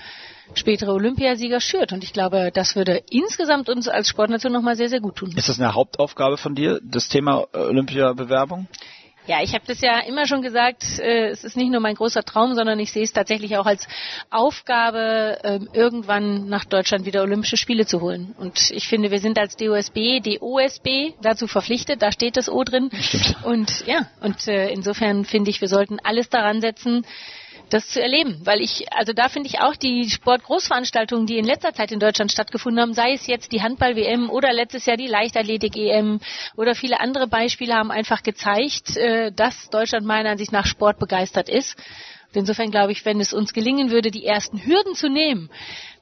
spätere 0.54 0.92
Olympiasieger 0.92 1.60
schürt. 1.60 1.92
Und 1.92 2.04
ich 2.04 2.12
glaube, 2.12 2.50
das 2.52 2.76
würde 2.76 3.02
insgesamt 3.10 3.68
uns 3.68 3.88
als 3.88 4.08
Sportnation 4.08 4.52
nochmal 4.52 4.76
sehr, 4.76 4.88
sehr 4.88 5.00
gut 5.00 5.16
tun. 5.16 5.32
Ist 5.36 5.48
das 5.48 5.60
eine 5.60 5.74
Hauptaufgabe 5.74 6.36
von 6.36 6.54
dir, 6.54 6.80
das 6.82 7.08
Thema 7.08 7.46
äh, 7.52 7.58
Olympiabewerbung? 7.58 8.68
Ja, 9.26 9.42
ich 9.42 9.54
habe 9.54 9.64
das 9.66 9.80
ja 9.80 9.98
immer 10.00 10.26
schon 10.26 10.40
gesagt, 10.40 11.00
äh, 11.00 11.28
es 11.30 11.42
ist 11.42 11.56
nicht 11.56 11.70
nur 11.70 11.80
mein 11.80 11.96
großer 11.96 12.22
Traum, 12.22 12.54
sondern 12.54 12.78
ich 12.78 12.92
sehe 12.92 13.02
es 13.02 13.12
tatsächlich 13.12 13.56
auch 13.56 13.66
als 13.66 13.88
Aufgabe, 14.30 15.38
äh, 15.42 15.58
irgendwann 15.72 16.48
nach 16.48 16.64
Deutschland 16.64 17.06
wieder 17.06 17.22
Olympische 17.22 17.56
Spiele 17.56 17.86
zu 17.86 18.00
holen. 18.00 18.36
Und 18.38 18.70
ich 18.70 18.86
finde, 18.86 19.10
wir 19.10 19.18
sind 19.18 19.38
als 19.38 19.56
DOSB, 19.56 20.20
DOSB 20.20 21.14
dazu 21.22 21.48
verpflichtet, 21.48 22.02
da 22.02 22.12
steht 22.12 22.36
das 22.36 22.48
O 22.48 22.62
drin. 22.62 22.90
Stimmt. 23.00 23.44
Und 23.44 23.86
ja, 23.86 24.08
und 24.20 24.46
äh, 24.46 24.68
insofern 24.70 25.24
finde 25.24 25.50
ich, 25.50 25.60
wir 25.60 25.68
sollten 25.68 25.98
alles 26.04 26.28
daran 26.28 26.60
setzen, 26.60 27.04
das 27.70 27.88
zu 27.88 28.00
erleben. 28.00 28.40
Weil 28.44 28.60
ich, 28.60 28.92
also 28.92 29.12
da 29.12 29.28
finde 29.28 29.48
ich 29.48 29.60
auch 29.60 29.76
die 29.76 30.08
Sportgroßveranstaltungen, 30.08 31.26
die 31.26 31.38
in 31.38 31.44
letzter 31.44 31.72
Zeit 31.74 31.92
in 31.92 32.00
Deutschland 32.00 32.32
stattgefunden 32.32 32.80
haben, 32.80 32.94
sei 32.94 33.12
es 33.12 33.26
jetzt 33.26 33.52
die 33.52 33.62
Handball-WM 33.62 34.30
oder 34.30 34.52
letztes 34.52 34.86
Jahr 34.86 34.96
die 34.96 35.06
Leichtathletik-EM 35.06 36.20
oder 36.56 36.74
viele 36.74 37.00
andere 37.00 37.26
Beispiele 37.26 37.74
haben 37.74 37.90
einfach 37.90 38.22
gezeigt, 38.22 38.96
äh, 38.96 39.32
dass 39.32 39.68
Deutschland 39.70 40.06
meiner 40.06 40.30
Ansicht 40.30 40.52
nach 40.52 40.66
Sport 40.66 40.98
begeistert 40.98 41.48
ist. 41.48 41.76
Und 42.28 42.40
insofern 42.40 42.70
glaube 42.70 42.92
ich, 42.92 43.04
wenn 43.04 43.20
es 43.20 43.32
uns 43.32 43.52
gelingen 43.52 43.90
würde, 43.90 44.10
die 44.10 44.26
ersten 44.26 44.64
Hürden 44.64 44.94
zu 44.94 45.08
nehmen, 45.08 45.50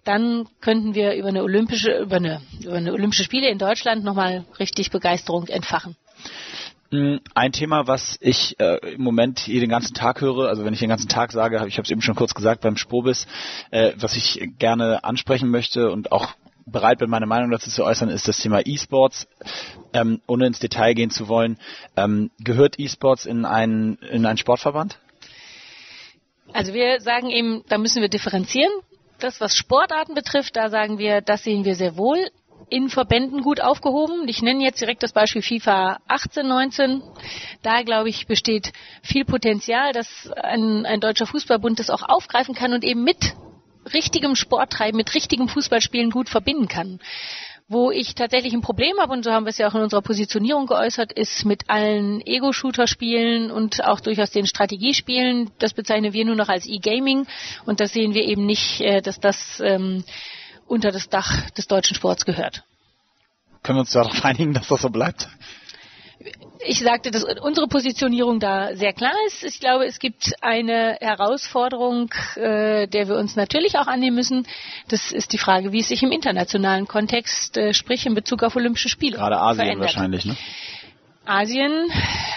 dann 0.04 0.46
könnten 0.60 0.94
wir 0.94 1.14
über 1.14 1.28
eine 1.28 1.42
olympische, 1.42 1.98
über 1.98 2.16
eine, 2.16 2.42
über 2.60 2.76
eine 2.76 2.92
olympische 2.92 3.24
Spiele 3.24 3.48
in 3.48 3.58
Deutschland 3.58 4.04
nochmal 4.04 4.44
richtig 4.58 4.90
Begeisterung 4.90 5.46
entfachen. 5.48 5.96
Hm, 6.90 7.20
ein 7.34 7.52
Thema, 7.52 7.86
was 7.86 8.18
ich 8.20 8.58
äh, 8.60 8.94
im 8.94 9.02
Moment 9.02 9.40
hier 9.40 9.60
den 9.60 9.70
ganzen 9.70 9.94
Tag 9.94 10.20
höre, 10.20 10.48
also 10.48 10.64
wenn 10.64 10.74
ich 10.74 10.80
den 10.80 10.88
ganzen 10.88 11.08
Tag 11.08 11.32
sage, 11.32 11.56
ich 11.66 11.76
habe 11.76 11.84
es 11.84 11.90
eben 11.90 12.02
schon 12.02 12.14
kurz 12.14 12.34
gesagt 12.34 12.60
beim 12.60 12.76
Spobis, 12.76 13.26
äh, 13.70 13.92
was 13.96 14.16
ich 14.16 14.50
gerne 14.58 15.02
ansprechen 15.04 15.50
möchte 15.50 15.90
und 15.90 16.12
auch 16.12 16.34
bereit 16.66 16.98
bin, 16.98 17.10
meine 17.10 17.26
Meinung 17.26 17.50
dazu 17.50 17.70
zu 17.70 17.84
äußern, 17.84 18.08
ist 18.08 18.28
das 18.28 18.38
Thema 18.38 18.60
E-Sports. 18.64 19.26
Ähm, 19.92 20.20
ohne 20.26 20.46
ins 20.46 20.58
Detail 20.58 20.94
gehen 20.94 21.10
zu 21.10 21.28
wollen, 21.28 21.58
ähm, 21.96 22.30
gehört 22.40 22.78
E-Sports 22.78 23.26
in 23.26 23.44
einen, 23.44 23.96
in 23.98 24.26
einen 24.26 24.38
Sportverband? 24.38 24.98
Also 26.52 26.72
wir 26.72 27.00
sagen 27.00 27.30
eben, 27.30 27.64
da 27.68 27.78
müssen 27.78 28.02
wir 28.02 28.08
differenzieren. 28.08 28.72
Das, 29.18 29.40
was 29.40 29.56
Sportarten 29.56 30.14
betrifft, 30.14 30.56
da 30.56 30.70
sagen 30.70 30.98
wir, 30.98 31.20
das 31.20 31.44
sehen 31.44 31.64
wir 31.64 31.74
sehr 31.76 31.96
wohl 31.96 32.30
in 32.68 32.88
Verbänden 32.88 33.42
gut 33.42 33.61
aufgehoben. 33.61 34.28
Ich 34.28 34.42
nenne 34.42 34.64
jetzt 34.64 34.80
direkt 34.80 35.02
das 35.02 35.12
Beispiel 35.12 35.42
FIFA 35.42 35.99
18, 36.09 36.47
19. 36.47 37.02
Da, 37.62 37.83
glaube 37.83 38.09
ich, 38.09 38.26
besteht 38.26 38.73
viel 39.02 39.25
Potenzial, 39.25 39.92
dass 39.92 40.30
ein, 40.33 40.87
ein 40.87 41.00
deutscher 41.00 41.26
Fußballbund 41.26 41.78
das 41.78 41.90
auch 41.90 42.02
aufgreifen 42.02 42.54
kann 42.54 42.73
und 42.73 42.85
eben 42.85 43.04
mit 43.04 43.35
richtigem 43.92 44.35
Sporttreiben, 44.35 44.97
mit 44.97 45.14
richtigem 45.14 45.49
Fußballspielen 45.49 46.11
gut 46.11 46.28
verbinden 46.28 46.68
kann. 46.68 47.00
Wo 47.66 47.90
ich 47.90 48.14
tatsächlich 48.14 48.52
ein 48.52 48.61
Problem 48.61 48.99
habe, 49.00 49.12
und 49.12 49.25
so 49.25 49.33
haben 49.33 49.47
wir 49.47 49.50
es 49.50 49.56
ja 49.56 49.68
auch 49.68 49.75
in 49.75 49.80
unserer 49.80 50.02
Positionierung 50.02 50.66
geäußert, 50.66 51.12
ist 51.14 51.47
mit 51.47 51.71
allen 51.71 52.21
Ego-Shooter-Spielen 52.21 53.50
und 53.50 53.83
auch 53.85 54.00
durchaus 54.00 54.30
den 54.30 54.47
Strategiespielen. 54.47 55.50
Das 55.59 55.73
bezeichnen 55.73 56.12
wir 56.12 56.26
nur 56.26 56.37
noch 56.37 56.50
als 56.50 56.66
E-Gaming 56.66 57.26
und 57.64 57.80
das 57.80 57.94
sehen 57.94 58.12
wir 58.12 58.25
eben 58.25 58.44
nicht, 58.44 58.83
äh, 58.83 59.00
dass 59.00 59.18
das 59.18 59.61
ähm, 59.64 60.04
unter 60.66 60.90
das 60.90 61.09
Dach 61.09 61.50
des 61.50 61.66
deutschen 61.66 61.94
Sports 61.94 62.25
gehört. 62.25 62.64
Können 63.62 63.78
wir 63.78 63.80
uns 63.80 63.92
darauf 63.92 64.25
einigen, 64.25 64.52
dass 64.52 64.68
das 64.68 64.83
so 64.83 64.90
bleibt? 64.90 65.28
Ich 66.66 66.78
sagte, 66.80 67.11
dass 67.11 67.25
unsere 67.25 67.66
Positionierung 67.66 68.40
da 68.40 68.75
sehr 68.75 68.92
klar 68.92 69.12
ist. 69.26 69.42
Ich 69.44 69.61
glaube, 69.61 69.85
es 69.85 69.99
gibt 69.99 70.33
eine 70.40 70.97
Herausforderung, 71.00 72.11
äh, 72.37 72.87
der 72.87 73.09
wir 73.09 73.16
uns 73.16 73.37
natürlich 73.37 73.76
auch 73.78 73.87
annehmen 73.87 74.16
müssen. 74.16 74.47
Das 74.88 75.12
ist 75.12 75.33
die 75.33 75.38
Frage, 75.38 75.73
wie 75.73 75.80
es 75.80 75.88
sich 75.88 76.02
im 76.02 76.12
internationalen 76.12 76.87
Kontext, 76.87 77.56
äh, 77.56 77.75
sprich 77.75 78.06
in 78.06 78.14
Bezug 78.14 78.42
auf 78.42 78.56
Olympische 78.56 78.88
Spiele, 78.88 79.16
Gerade 79.16 79.38
Asien 79.38 79.56
verändert. 79.56 79.88
wahrscheinlich, 79.88 80.25
ne? 80.25 80.37
Asien, 81.26 81.90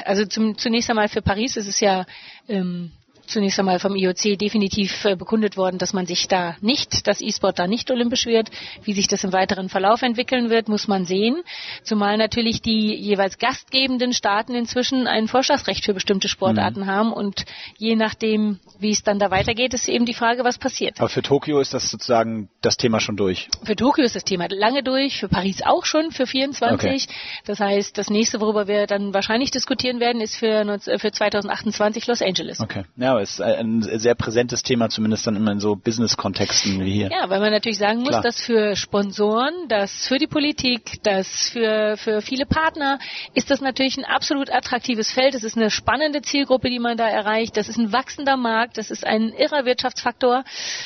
also 0.06 0.26
zum, 0.26 0.58
zunächst 0.58 0.90
einmal 0.90 1.10
für 1.10 1.22
Paris 1.22 1.58
ist 1.58 1.68
es 1.68 1.80
ja 1.80 2.06
ähm, 2.48 2.92
zunächst 3.28 3.60
einmal 3.60 3.80
vom 3.80 3.96
IOC 3.96 4.38
definitiv 4.38 5.06
äh, 5.06 5.16
bekundet 5.16 5.58
worden, 5.58 5.78
dass 5.78 5.94
man 5.94 6.06
sich 6.06 6.28
da 6.28 6.56
nicht, 6.62 7.08
dass 7.08 7.22
E-Sport 7.22 7.60
da 7.60 7.68
nicht 7.68 7.92
olympisch 7.92 8.26
wird. 8.26 8.50
Wie 8.84 8.94
sich 8.94 9.08
das 9.08 9.24
im 9.24 9.34
weiteren 9.34 9.70
Verlauf 9.70 10.02
entwickeln 10.02 10.50
wird, 10.50 10.70
muss 10.70 10.88
man 10.88 11.06
sehen. 11.06 11.44
Zumal 11.84 12.18
natürlich 12.18 12.62
die 12.62 12.96
jeweils 12.96 13.38
gastgebenden 13.38 14.14
Staaten 14.14 14.56
inzwischen 14.56 15.08
ein 15.08 15.28
Vorschlagsrecht 15.28 15.86
für 15.86 15.94
bestimmte 15.94 16.28
Sportarten 16.28 16.82
mhm. 16.82 16.88
haben 16.88 17.14
und 17.14 17.46
je 17.78 17.96
nachdem, 17.96 18.60
wie 18.80 18.92
es 18.92 19.04
dann 19.04 19.20
da 19.20 19.32
weitergeht, 19.32 19.74
ist 19.74 19.88
eben 19.88 20.06
die 20.06 20.14
Frage, 20.14 20.44
was 20.44 20.58
passiert. 20.58 21.00
Aber 21.00 21.10
für 21.10 21.22
Tokio 21.22 21.60
ist 21.60 21.74
das 21.74 21.90
sozusagen 21.90 22.50
das 22.62 22.78
Thema 22.78 23.00
schon 23.00 23.18
durch? 23.18 23.50
Für 23.64 23.76
Tokio 23.76 24.04
ist 24.04 24.16
das 24.16 24.24
Thema 24.24 24.48
lange 24.50 24.84
durch, 24.84 25.20
für 25.20 25.28
Paris 25.28 25.62
auch 25.64 25.86
schon, 25.86 26.12
für 26.12 26.26
24. 26.26 26.74
Okay. 26.74 27.00
Das 27.46 27.60
heißt, 27.60 27.98
das 27.98 28.10
nächste, 28.10 28.40
worüber 28.42 28.68
wir 28.68 28.88
dann 28.88 29.14
wahrscheinlich 29.14 29.52
diskutieren 29.52 30.00
werden, 30.00 30.22
ist 30.22 30.36
für, 30.36 30.80
für 30.80 31.12
2028 31.12 32.08
Los 32.08 32.22
Angeles. 32.22 32.60
Okay. 32.60 32.84
Ja, 32.96 33.17
aber 33.18 33.24
ist 33.24 33.42
ein 33.42 33.82
sehr 33.82 34.16
präsentes 34.16 34.62
Thema, 34.62 34.90
zumindest 34.90 35.26
dann 35.26 35.36
immer 35.36 35.52
in 35.52 35.60
so 35.60 35.76
Business-Kontexten 35.76 36.80
wie 36.86 36.92
hier. 36.92 37.10
Ja, 37.12 37.30
weil 37.30 37.40
man 37.40 37.52
natürlich 37.52 37.80
sagen 37.80 38.00
muss, 38.00 38.10
Klar. 38.10 38.22
dass 38.22 38.40
für 38.40 38.76
Sponsoren, 38.76 39.54
dass 39.70 40.08
für 40.08 40.18
die 40.18 40.28
Politik, 40.28 41.02
dass 41.04 41.50
für, 41.50 41.98
für 41.98 42.22
viele 42.22 42.46
Partner 42.46 43.00
ist 43.34 43.50
das 43.50 43.62
natürlich 43.62 43.98
ein 43.98 44.06
absolut 44.06 44.52
attraktives 44.52 45.12
Feld. 45.12 45.34
Es 45.34 45.44
ist 45.44 45.58
eine 45.58 45.72
spannende 45.72 46.22
Zielgruppe, 46.22 46.70
die 46.70 46.80
man 46.80 46.98
da 46.98 47.08
erreicht. 47.08 47.58
Das 47.58 47.70
ist 47.70 47.78
ein 47.78 47.92
wachsender 47.92 48.38
Markt. 48.38 48.78
Das 48.78 48.92
ist 48.92 49.06
ein 49.06 49.30
irrer 49.30 49.66
Wirtschaftsfaktor. 49.66 50.44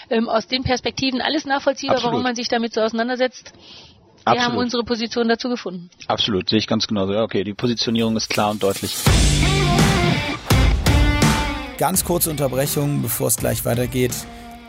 Ähm, 0.09 0.29
aus 0.29 0.47
den 0.47 0.63
Perspektiven 0.63 1.21
alles 1.21 1.45
nachvollziehbar, 1.45 1.97
absolut. 1.97 2.13
warum 2.13 2.23
man 2.23 2.35
sich 2.35 2.47
damit 2.47 2.73
so 2.73 2.81
auseinandersetzt. 2.81 3.53
Wir 4.23 4.33
Absolut. 4.33 4.51
haben 4.51 4.57
unsere 4.57 4.83
Position 4.83 5.27
dazu 5.27 5.49
gefunden. 5.49 5.89
Absolut, 6.07 6.47
sehe 6.47 6.59
ich 6.59 6.67
ganz 6.67 6.87
genauso. 6.87 7.13
Ja, 7.13 7.23
okay, 7.23 7.43
die 7.43 7.55
Positionierung 7.55 8.15
ist 8.15 8.29
klar 8.29 8.51
und 8.51 8.61
deutlich. 8.61 8.95
Ganz 11.81 12.05
kurze 12.05 12.29
Unterbrechung, 12.29 13.01
bevor 13.01 13.29
es 13.29 13.37
gleich 13.37 13.65
weitergeht. 13.65 14.13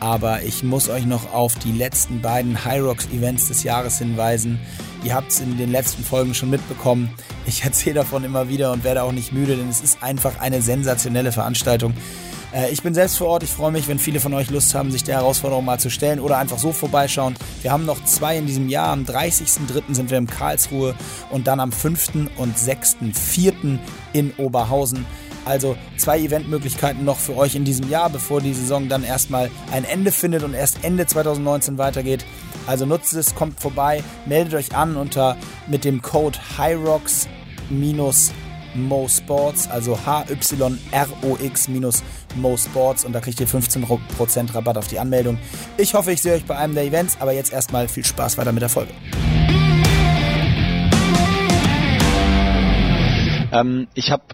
Aber 0.01 0.45
ich 0.45 0.65
muss 0.65 0.89
euch 0.89 1.05
noch 1.05 1.35
auf 1.35 1.55
die 1.57 1.73
letzten 1.73 2.23
beiden 2.23 2.65
High 2.65 2.81
Rocks 2.81 3.07
Events 3.09 3.49
des 3.49 3.65
Jahres 3.65 3.99
hinweisen. 3.99 4.59
Ihr 5.05 5.15
habt 5.15 5.31
es 5.31 5.41
in 5.41 5.59
den 5.59 5.71
letzten 5.71 6.05
Folgen 6.05 6.33
schon 6.33 6.49
mitbekommen. 6.49 7.11
Ich 7.45 7.65
erzähle 7.65 7.97
davon 7.97 8.25
immer 8.25 8.49
wieder 8.49 8.73
und 8.73 8.83
werde 8.83 9.03
auch 9.03 9.13
nicht 9.13 9.31
müde, 9.31 9.57
denn 9.57 9.69
es 9.69 9.83
ist 9.83 10.03
einfach 10.03 10.41
eine 10.41 10.63
sensationelle 10.63 11.33
Veranstaltung. 11.33 11.93
Äh, 12.55 12.71
ich 12.71 12.83
bin 12.83 12.95
selbst 12.95 13.19
vor 13.19 13.29
Ort. 13.29 13.43
Ich 13.43 13.51
freue 13.51 13.73
mich, 13.73 13.89
wenn 13.89 13.99
viele 13.99 14.19
von 14.19 14.33
euch 14.33 14.51
Lust 14.51 14.75
haben, 14.75 14.91
sich 14.91 15.05
der 15.05 15.17
Herausforderung 15.17 15.67
mal 15.67 15.79
zu 15.79 15.91
stellen 15.91 16.19
oder 16.19 16.39
einfach 16.39 16.59
so 16.59 16.73
vorbeischauen. 16.73 17.35
Wir 17.61 17.73
haben 17.73 17.85
noch 17.85 18.03
zwei 18.05 18.39
in 18.39 18.47
diesem 18.47 18.71
Jahr. 18.71 18.89
Am 18.89 19.05
30.03. 19.05 19.95
sind 19.95 20.11
wir 20.11 20.17
in 20.17 20.27
Karlsruhe 20.27 20.95
und 21.29 21.47
dann 21.47 21.61
am 21.61 21.73
5. 21.73 22.31
und 22.39 22.57
6.04. 22.57 23.79
in 24.15 24.33
Oberhausen. 24.39 25.05
Also 25.45 25.77
zwei 25.97 26.21
Eventmöglichkeiten 26.21 27.05
noch 27.05 27.19
für 27.19 27.37
euch 27.37 27.55
in 27.55 27.65
diesem 27.65 27.89
Jahr, 27.89 28.11
bevor 28.11 28.41
die 28.41 28.55
Saison 28.55 28.89
dann 28.89 29.05
erstmal 29.05 29.51
ein 29.73 29.85
Ende 29.85 30.13
findet 30.13 30.43
und 30.45 30.55
erst 30.55 30.85
Ende 30.85 31.07
2019 31.07 31.79
weitergeht. 31.79 32.25
Also 32.67 32.87
nutzt 32.87 33.15
es, 33.15 33.35
kommt 33.35 33.61
vorbei, 33.61 34.05
meldet 34.27 34.55
euch 34.55 34.75
an 34.75 34.97
unter 34.97 35.37
mit 35.67 35.85
dem 35.85 36.01
Code 36.01 36.39
HYROX 36.57 37.29
Mo 38.75 39.07
Sports, 39.09 39.69
also 39.69 39.99
H-Y-R-O-X 40.07 41.69
minus 41.69 42.03
Mo 42.37 42.57
Sports 42.57 43.05
und 43.05 43.13
da 43.13 43.21
kriegt 43.21 43.41
ihr 43.41 43.49
15% 43.49 44.55
Rabatt 44.55 44.79
auf 44.79 44.89
die 44.89 44.99
Anmeldung. 44.99 45.39
Ich 45.77 45.95
hoffe, 45.95 46.13
ich 46.13 46.23
sehe 46.23 46.35
euch 46.35 46.45
bei 46.45 46.57
einem 46.57 46.75
der 46.75 46.85
Events, 46.85 47.17
aber 47.21 47.33
jetzt 47.33 47.53
erstmal 47.53 47.89
viel 47.89 48.05
Spaß 48.05 48.39
weiter 48.39 48.53
mit 48.53 48.63
der 48.63 48.71
Folge. 48.71 48.93
Ähm, 53.53 53.87
ich 53.95 54.11
habe 54.11 54.25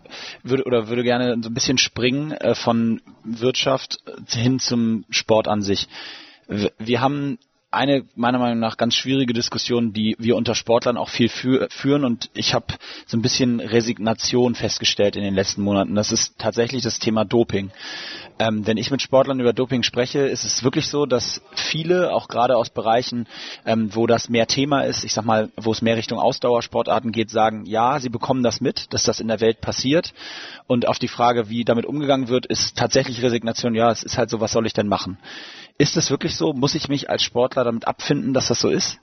würde 0.42 0.64
oder 0.64 0.88
würde 0.88 1.02
gerne 1.02 1.37
so 1.42 1.50
ein 1.50 1.54
bisschen 1.54 1.76
springen 1.76 2.32
äh, 2.32 2.54
von 2.54 3.02
Wirtschaft 3.25 3.98
hin 4.28 4.60
zum 4.60 5.04
Sport 5.10 5.48
an 5.48 5.60
sich. 5.60 5.88
Wir 6.78 7.02
haben 7.02 7.38
eine 7.70 8.04
meiner 8.14 8.38
Meinung 8.38 8.60
nach 8.60 8.78
ganz 8.78 8.94
schwierige 8.94 9.34
Diskussion, 9.34 9.92
die 9.92 10.16
wir 10.18 10.37
unter 10.37 10.54
Sportlern 10.54 10.96
auch 10.96 11.10
viel 11.10 11.28
fü 11.28 11.66
führen 11.68 12.04
und 12.04 12.30
ich 12.32 12.54
habe 12.54 12.66
so 13.06 13.16
ein 13.18 13.22
bisschen 13.22 13.60
Resignation 13.60 14.54
festgestellt 14.54 15.16
in 15.16 15.22
den 15.22 15.34
letzten 15.34 15.62
Monaten. 15.62 15.94
Das 15.94 16.10
ist 16.10 16.38
tatsächlich 16.38 16.82
das 16.82 16.98
Thema 16.98 17.26
Doping. 17.26 17.70
Ähm, 18.38 18.66
wenn 18.66 18.78
ich 18.78 18.90
mit 18.90 19.02
Sportlern 19.02 19.40
über 19.40 19.52
Doping 19.52 19.82
spreche, 19.82 20.20
ist 20.20 20.44
es 20.44 20.64
wirklich 20.64 20.88
so, 20.88 21.04
dass 21.04 21.42
viele, 21.54 22.12
auch 22.14 22.28
gerade 22.28 22.56
aus 22.56 22.70
Bereichen, 22.70 23.26
ähm, 23.66 23.94
wo 23.94 24.06
das 24.06 24.30
mehr 24.30 24.46
Thema 24.46 24.82
ist, 24.82 25.04
ich 25.04 25.12
sag 25.12 25.25
mal, 25.25 25.50
wo 25.56 25.72
es 25.72 25.82
mehr 25.82 25.96
Richtung 25.96 26.18
Ausdauersportarten 26.18 27.12
geht, 27.12 27.30
sagen, 27.30 27.66
ja, 27.66 27.98
sie 28.00 28.08
bekommen 28.08 28.42
das 28.42 28.62
mit, 28.62 28.94
dass 28.94 29.02
das 29.02 29.20
in 29.20 29.28
der 29.28 29.40
Welt 29.40 29.60
passiert. 29.60 30.14
Und 30.66 30.88
auf 30.88 30.98
die 30.98 31.08
Frage, 31.08 31.50
wie 31.50 31.64
damit 31.64 31.84
umgegangen 31.84 32.28
wird, 32.28 32.46
ist 32.46 32.78
tatsächlich 32.78 33.20
Resignation, 33.22 33.75
ja, 33.75 33.90
es 33.90 34.02
ist 34.02 34.16
halt 34.16 34.30
so, 34.30 34.40
was 34.40 34.52
soll 34.52 34.66
ich 34.66 34.72
denn 34.72 34.88
machen? 34.88 35.18
Ist 35.78 35.97
das 35.97 36.11
wirklich 36.11 36.37
so? 36.37 36.52
Muss 36.52 36.75
ich 36.75 36.88
mich 36.88 37.08
als 37.08 37.23
Sportler 37.23 37.62
damit 37.64 37.87
abfinden, 37.87 38.35
dass 38.35 38.49
das 38.49 38.61
so 38.61 38.68
ist? 38.68 38.99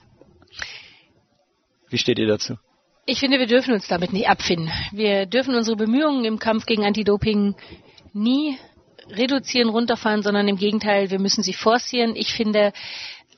Wie 1.89 1.97
steht 1.97 2.19
ihr 2.19 2.27
dazu? 2.27 2.57
Ich 3.05 3.19
finde, 3.19 3.39
wir 3.39 3.47
dürfen 3.47 3.73
uns 3.73 3.87
damit 3.87 4.11
nicht 4.11 4.27
abfinden. 4.27 4.69
Wir 4.91 5.25
dürfen 5.25 5.55
unsere 5.55 5.77
Bemühungen 5.77 6.25
im 6.25 6.39
Kampf 6.39 6.65
gegen 6.65 6.83
Anti-Doping 6.83 7.55
nie 8.13 8.57
reduzieren, 9.09 9.69
runterfahren, 9.69 10.23
sondern 10.23 10.47
im 10.47 10.57
Gegenteil, 10.57 11.11
wir 11.11 11.19
müssen 11.19 11.43
sie 11.43 11.53
forcieren. 11.53 12.15
Ich 12.15 12.33
finde, 12.33 12.73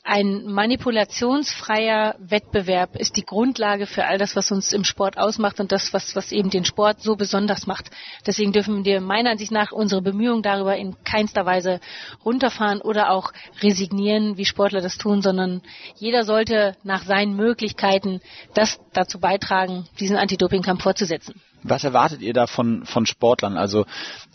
ein 0.07 0.45
manipulationsfreier 0.45 2.15
Wettbewerb 2.19 2.95
ist 2.95 3.17
die 3.17 3.25
Grundlage 3.25 3.85
für 3.85 4.05
all 4.05 4.17
das, 4.17 4.37
was 4.37 4.51
uns 4.51 4.71
im 4.71 4.85
Sport 4.85 5.17
ausmacht 5.17 5.59
und 5.59 5.73
das, 5.73 5.93
was, 5.93 6.15
was 6.15 6.31
eben 6.31 6.49
den 6.49 6.63
Sport 6.63 7.01
so 7.01 7.17
besonders 7.17 7.67
macht. 7.67 7.91
Deswegen 8.25 8.53
dürfen 8.53 8.85
wir 8.85 9.01
meiner 9.01 9.31
Ansicht 9.31 9.51
nach 9.51 9.73
unsere 9.73 10.01
Bemühungen 10.01 10.43
darüber 10.43 10.77
in 10.77 10.95
keinster 11.03 11.45
Weise 11.45 11.81
runterfahren 12.23 12.81
oder 12.81 13.11
auch 13.11 13.33
resignieren, 13.61 14.37
wie 14.37 14.45
Sportler 14.45 14.79
das 14.79 14.97
tun, 14.97 15.21
sondern 15.21 15.61
jeder 15.97 16.23
sollte 16.23 16.77
nach 16.83 17.03
seinen 17.03 17.35
Möglichkeiten 17.35 18.21
das 18.53 18.79
dazu 18.93 19.19
beitragen, 19.19 19.87
diesen 19.99 20.15
Anti-Doping-Kampf 20.15 20.83
fortzusetzen. 20.83 21.41
Was 21.63 21.83
erwartet 21.83 22.21
ihr 22.21 22.33
da 22.33 22.47
von, 22.47 22.85
von 22.85 23.05
Sportlern? 23.05 23.57
Also 23.57 23.85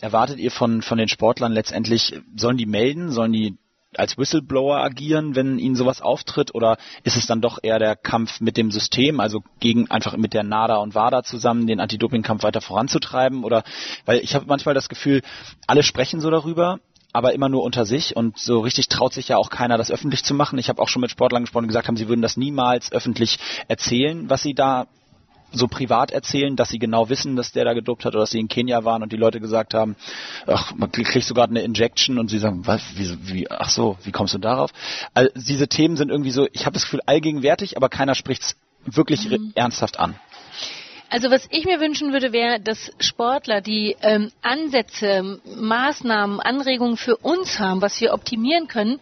erwartet 0.01 0.37
ihr 0.37 0.51
von, 0.51 0.83
von 0.83 0.99
den 0.99 1.07
Sportlern 1.07 1.51
letztendlich, 1.51 2.13
sollen 2.35 2.57
die 2.57 2.67
melden, 2.67 3.11
sollen 3.11 3.31
die 3.31 3.57
als 3.99 4.17
Whistleblower 4.17 4.77
agieren, 4.77 5.35
wenn 5.35 5.59
ihnen 5.59 5.75
sowas 5.75 6.01
auftritt, 6.01 6.53
oder 6.53 6.77
ist 7.03 7.17
es 7.17 7.27
dann 7.27 7.41
doch 7.41 7.59
eher 7.61 7.79
der 7.79 7.95
Kampf 7.95 8.41
mit 8.41 8.57
dem 8.57 8.71
System, 8.71 9.19
also 9.19 9.43
gegen 9.59 9.89
einfach 9.91 10.15
mit 10.17 10.33
der 10.33 10.43
NADA 10.43 10.77
und 10.77 10.95
WADA 10.95 11.23
zusammen 11.23 11.67
den 11.67 11.79
Anti-Doping-Kampf 11.79 12.43
weiter 12.43 12.61
voranzutreiben? 12.61 13.43
Oder 13.43 13.63
weil 14.05 14.19
ich 14.19 14.35
habe 14.35 14.45
manchmal 14.47 14.75
das 14.75 14.89
Gefühl, 14.89 15.21
alle 15.67 15.83
sprechen 15.83 16.19
so 16.19 16.29
darüber, 16.29 16.79
aber 17.13 17.33
immer 17.33 17.47
nur 17.47 17.63
unter 17.63 17.85
sich 17.85 18.15
und 18.15 18.39
so 18.39 18.59
richtig 18.59 18.89
traut 18.89 19.13
sich 19.13 19.27
ja 19.27 19.37
auch 19.37 19.49
keiner, 19.49 19.77
das 19.77 19.91
öffentlich 19.91 20.23
zu 20.23 20.33
machen. 20.33 20.57
Ich 20.57 20.69
habe 20.69 20.81
auch 20.81 20.89
schon 20.89 21.01
mit 21.01 21.11
Sportlern 21.11 21.43
gesprochen, 21.43 21.65
die 21.65 21.67
gesagt 21.67 21.87
haben, 21.87 21.97
sie 21.97 22.09
würden 22.09 22.23
das 22.23 22.37
niemals 22.37 22.91
öffentlich 22.91 23.37
erzählen, 23.67 24.29
was 24.29 24.41
sie 24.41 24.55
da 24.55 24.87
so 25.53 25.67
privat 25.67 26.11
erzählen, 26.11 26.55
dass 26.55 26.69
sie 26.69 26.79
genau 26.79 27.09
wissen, 27.09 27.35
dass 27.35 27.51
der 27.51 27.65
da 27.65 27.73
gedopt 27.73 28.05
hat 28.05 28.13
oder 28.13 28.21
dass 28.21 28.31
sie 28.31 28.39
in 28.39 28.47
Kenia 28.47 28.83
waren 28.83 29.03
und 29.03 29.11
die 29.11 29.17
Leute 29.17 29.39
gesagt 29.39 29.73
haben, 29.73 29.95
ach, 30.47 30.73
man 30.75 30.91
kriegt 30.91 31.25
sogar 31.25 31.47
eine 31.47 31.61
Injection 31.61 32.17
und 32.17 32.29
sie 32.29 32.39
sagen, 32.39 32.65
was, 32.65 32.81
wie, 32.95 33.33
wie, 33.33 33.51
ach 33.51 33.69
so, 33.69 33.97
wie 34.03 34.11
kommst 34.11 34.33
du 34.33 34.39
darauf? 34.39 34.71
Also 35.13 35.29
diese 35.35 35.67
Themen 35.67 35.95
sind 35.95 36.09
irgendwie 36.09 36.31
so, 36.31 36.47
ich 36.51 36.65
habe 36.65 36.73
das 36.73 36.83
Gefühl, 36.83 37.01
allgegenwärtig, 37.05 37.77
aber 37.77 37.89
keiner 37.89 38.15
spricht 38.15 38.41
es 38.41 38.55
wirklich 38.85 39.29
mhm. 39.29 39.53
ernsthaft 39.55 39.99
an. 39.99 40.15
Also 41.09 41.29
was 41.29 41.47
ich 41.51 41.65
mir 41.65 41.79
wünschen 41.79 42.11
würde, 42.11 42.33
wäre, 42.33 42.59
dass 42.59 42.91
Sportler, 42.99 43.61
die 43.61 43.95
ähm, 44.01 44.31
Ansätze, 44.41 45.39
Maßnahmen, 45.45 46.39
Anregungen 46.39 46.97
für 46.97 47.17
uns 47.17 47.59
haben, 47.59 47.83
was 47.83 48.01
wir 48.01 48.13
optimieren 48.13 48.67
können, 48.67 48.99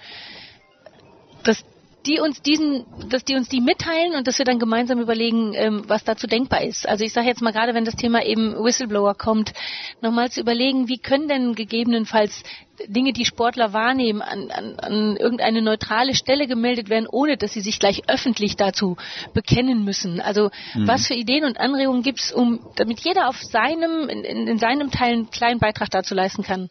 dass 1.43 1.63
die 2.05 2.20
uns 2.20 2.41
diesen, 2.41 2.86
dass 3.10 3.24
die 3.24 3.36
uns 3.36 3.48
die 3.50 3.62
mitteilen 3.62 4.15
und 4.15 4.27
dass 4.27 4.38
wir 4.38 4.46
dann 4.46 4.60
gemeinsam 4.60 5.00
überlegen, 5.00 5.53
ähm, 5.53 5.84
was 5.88 6.03
dazu 6.03 6.27
denkbar 6.27 6.63
ist. 6.63 6.88
Also 6.88 7.03
ich 7.03 7.13
sage 7.13 7.27
jetzt 7.27 7.41
mal 7.41 7.51
gerade, 7.51 7.74
wenn 7.74 7.86
das 7.86 7.96
Thema 7.96 8.25
eben 8.25 8.55
Whistleblower 8.55 9.15
kommt, 9.15 9.53
nochmal 10.01 10.31
zu 10.31 10.41
überlegen, 10.41 10.88
wie 10.88 10.98
können 10.98 11.27
denn 11.27 11.53
gegebenenfalls 11.53 12.43
Dinge, 12.88 13.13
die 13.13 13.25
Sportler 13.25 13.74
wahrnehmen, 13.74 14.22
an, 14.22 14.50
an, 14.50 14.79
an 14.79 15.17
irgendeine 15.17 15.62
neutrale 15.62 16.15
Stelle 16.15 16.48
gemeldet 16.48 16.89
werden, 16.89 17.08
ohne 17.08 17.38
dass 17.38 17.53
sie 17.53 17.62
sich 17.62 17.79
gleich 17.79 18.10
öffentlich 18.10 18.55
dazu 18.55 18.98
bekennen 19.34 19.84
müssen. 19.84 20.20
Also 20.20 20.50
mhm. 20.74 20.88
was 20.88 21.08
für 21.08 21.13
Ideen 21.13 21.43
und 21.43 21.60
Anregungen 21.60 22.01
gibt 22.01 22.20
es, 22.20 22.31
um 22.31 22.60
damit 22.75 23.01
jeder 23.01 23.27
auf 23.27 23.38
seinem, 23.38 24.10
in, 24.10 24.24
in 24.24 24.58
seinem 24.58 24.89
Teil 24.89 25.13
einen 25.13 25.29
kleinen 25.29 25.60
Beitrag 25.60 25.89
dazu 25.91 26.15
leisten 26.15 26.43
kann, 26.43 26.70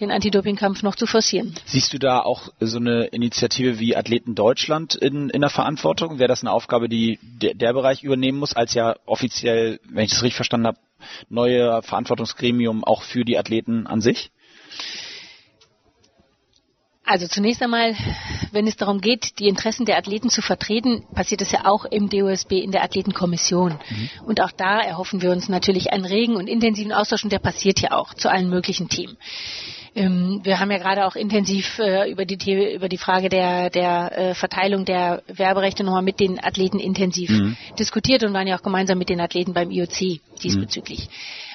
den 0.00 0.10
Anti-Doping-Kampf 0.10 0.82
noch 0.82 0.94
zu 0.94 1.06
forcieren. 1.06 1.54
Siehst 1.64 1.92
du 1.92 1.98
da 1.98 2.20
auch 2.20 2.48
so 2.60 2.78
eine 2.78 3.06
Initiative 3.06 3.78
wie 3.78 3.96
Athleten 3.96 4.34
Deutschland 4.34 4.94
in, 4.94 5.30
in 5.30 5.40
der 5.40 5.50
Verantwortung? 5.50 6.18
Wäre 6.18 6.28
das 6.28 6.42
eine 6.42 6.52
Aufgabe, 6.52 6.88
die 6.88 7.18
der, 7.22 7.54
der 7.54 7.72
Bereich 7.72 8.02
übernehmen 8.02 8.38
muss, 8.38 8.54
als 8.54 8.74
ja 8.74 8.96
offiziell, 9.06 9.80
wenn 9.88 10.04
ich 10.04 10.10
das 10.10 10.22
richtig 10.22 10.36
verstanden 10.36 10.68
habe, 10.68 10.78
neue 11.28 11.82
Verantwortungsgremium 11.82 12.84
auch 12.84 13.02
für 13.02 13.24
die 13.24 13.38
Athleten 13.38 13.86
an 13.86 14.00
sich? 14.00 14.30
Also 17.10 17.26
zunächst 17.26 17.62
einmal, 17.62 17.96
wenn 18.52 18.66
es 18.66 18.76
darum 18.76 19.00
geht, 19.00 19.38
die 19.38 19.48
Interessen 19.48 19.86
der 19.86 19.96
Athleten 19.96 20.28
zu 20.28 20.42
vertreten, 20.42 21.06
passiert 21.14 21.40
es 21.40 21.50
ja 21.50 21.64
auch 21.64 21.86
im 21.86 22.10
DOSB 22.10 22.52
in 22.52 22.70
der 22.70 22.82
Athletenkommission. 22.82 23.78
Mhm. 23.88 24.10
Und 24.26 24.42
auch 24.42 24.52
da 24.52 24.80
erhoffen 24.80 25.22
wir 25.22 25.30
uns 25.30 25.48
natürlich 25.48 25.90
einen 25.90 26.04
regen 26.04 26.36
und 26.36 26.48
intensiven 26.48 26.92
Austausch 26.92 27.24
und 27.24 27.32
der 27.32 27.38
passiert 27.38 27.80
ja 27.80 27.92
auch 27.92 28.12
zu 28.12 28.30
allen 28.30 28.50
möglichen 28.50 28.90
Themen. 28.90 29.16
Ähm, 29.94 30.40
wir 30.42 30.60
haben 30.60 30.70
ja 30.70 30.78
gerade 30.78 31.06
auch 31.06 31.16
intensiv 31.16 31.78
äh, 31.78 32.10
über, 32.10 32.24
die, 32.24 32.74
über 32.74 32.88
die 32.88 32.98
Frage 32.98 33.28
der, 33.28 33.70
der 33.70 34.18
äh, 34.18 34.34
Verteilung 34.34 34.84
der 34.84 35.22
Werberechte 35.26 35.84
nochmal 35.84 36.02
mit 36.02 36.20
den 36.20 36.42
Athleten 36.42 36.78
intensiv 36.78 37.30
mhm. 37.30 37.56
diskutiert 37.78 38.24
und 38.24 38.32
waren 38.32 38.46
ja 38.46 38.56
auch 38.56 38.62
gemeinsam 38.62 38.98
mit 38.98 39.08
den 39.08 39.20
Athleten 39.20 39.52
beim 39.52 39.70
IOC 39.70 40.20
diesbezüglich. 40.42 41.08
Mhm. 41.08 41.12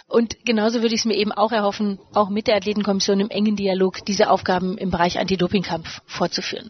Und 0.07 0.45
genauso 0.45 0.81
würde 0.81 0.93
ich 0.93 1.01
es 1.01 1.05
mir 1.05 1.15
eben 1.15 1.31
auch 1.31 1.51
erhoffen, 1.51 1.97
auch 2.13 2.29
mit 2.29 2.47
der 2.47 2.55
Athletenkommission 2.55 3.19
im 3.19 3.29
engen 3.29 3.55
Dialog 3.55 4.05
diese 4.05 4.29
Aufgaben 4.29 4.77
im 4.77 4.91
Bereich 4.91 5.17
Anti-Doping-Kampf 5.17 6.01
fortzuführen. 6.05 6.69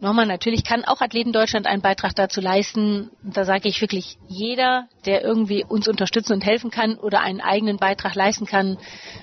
Nochmal, 0.00 0.26
natürlich 0.26 0.64
kann 0.64 0.84
auch 0.84 1.00
Athleten 1.00 1.32
Deutschland 1.32 1.66
einen 1.66 1.80
Beitrag 1.80 2.14
dazu 2.14 2.40
leisten. 2.40 3.10
Da 3.22 3.44
sage 3.44 3.68
ich 3.68 3.80
wirklich, 3.80 4.18
jeder, 4.28 4.88
der 5.06 5.22
irgendwie 5.22 5.64
uns 5.64 5.88
unterstützen 5.88 6.34
und 6.34 6.44
helfen 6.44 6.70
kann 6.70 6.96
oder 6.96 7.20
einen 7.20 7.40
eigenen 7.40 7.78
Beitrag 7.78 8.14
leisten 8.14 8.44
kann, 8.44 8.76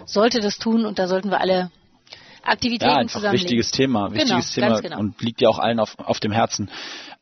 sollte 0.06 0.40
das 0.40 0.58
tun 0.58 0.86
und 0.86 0.98
da 0.98 1.08
sollten 1.08 1.30
wir 1.30 1.42
alle 1.42 1.72
Aktivitäten 2.44 2.92
ja, 2.92 2.98
einfach 2.98 3.32
wichtiges 3.32 3.70
Thema, 3.70 4.12
wichtiges 4.12 4.56
genau, 4.56 4.68
Thema 4.68 4.82
genau. 4.82 5.00
und 5.00 5.22
liegt 5.22 5.42
ja 5.42 5.50
auch 5.50 5.60
allen 5.60 5.80
auf, 5.80 6.00
auf 6.00 6.20
dem 6.20 6.32
Herzen. 6.32 6.72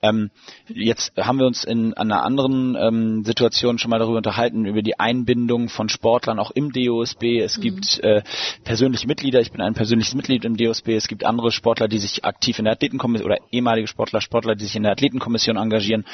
Ähm, 0.02 0.32
jetzt 0.68 1.12
haben 1.18 1.40
wir 1.40 1.46
uns 1.46 1.64
in 1.64 1.94
einer 1.94 2.24
anderen 2.24 2.76
ähm, 2.80 3.24
Situation 3.26 3.78
schon 3.78 3.90
mal 3.90 4.00
darüber 4.00 4.18
unterhalten, 4.18 4.66
über 4.66 4.82
die 4.82 5.00
Einbindung 5.00 5.68
von 5.68 5.90
Sportlern 5.90 6.40
auch 6.40 6.52
im 6.52 6.72
DOSB. 6.72 7.40
Es 7.40 7.58
mhm. 7.58 7.62
gibt 7.62 8.00
äh, 8.00 8.24
persönliche 8.64 9.08
Mitglieder, 9.08 9.42
ich 9.42 9.52
bin 9.52 9.62
ein 9.62 9.74
persönliches 9.74 10.16
Mitglied 10.16 10.46
im 10.46 10.56
DOSB, 10.56 10.90
es 10.90 11.08
gibt 11.08 11.26
andere 11.26 11.52
Sportler, 11.52 11.88
die 11.88 12.00
sich 12.00 12.24
aktiv 12.24 12.60
in 12.60 12.66
der 12.66 12.74
Athletenkommission 12.74 13.26
oder 13.26 13.40
ehemalige 13.52 13.88
Sportler, 13.88 14.22
Sportler, 14.22 14.56
die 14.56 14.66
sich 14.66 14.76
in 14.76 14.84
der 14.84 14.94
Athletenkommission 14.94 15.58
engagieren. 15.58 16.06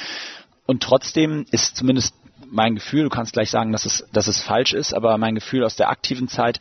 Und 0.65 0.82
trotzdem 0.82 1.46
ist 1.51 1.77
zumindest 1.77 2.15
mein 2.55 2.75
Gefühl, 2.75 3.03
du 3.03 3.09
kannst 3.09 3.33
gleich 3.33 3.50
sagen, 3.51 3.71
dass 3.71 3.85
es, 3.85 4.07
dass 4.13 4.27
es 4.27 4.41
falsch 4.41 4.74
ist, 4.74 4.93
aber 4.93 5.17
mein 5.17 5.35
Gefühl 5.35 5.63
aus 5.63 5.75
der 5.75 5.89
aktiven 5.89 6.27
Zeit, 6.27 6.59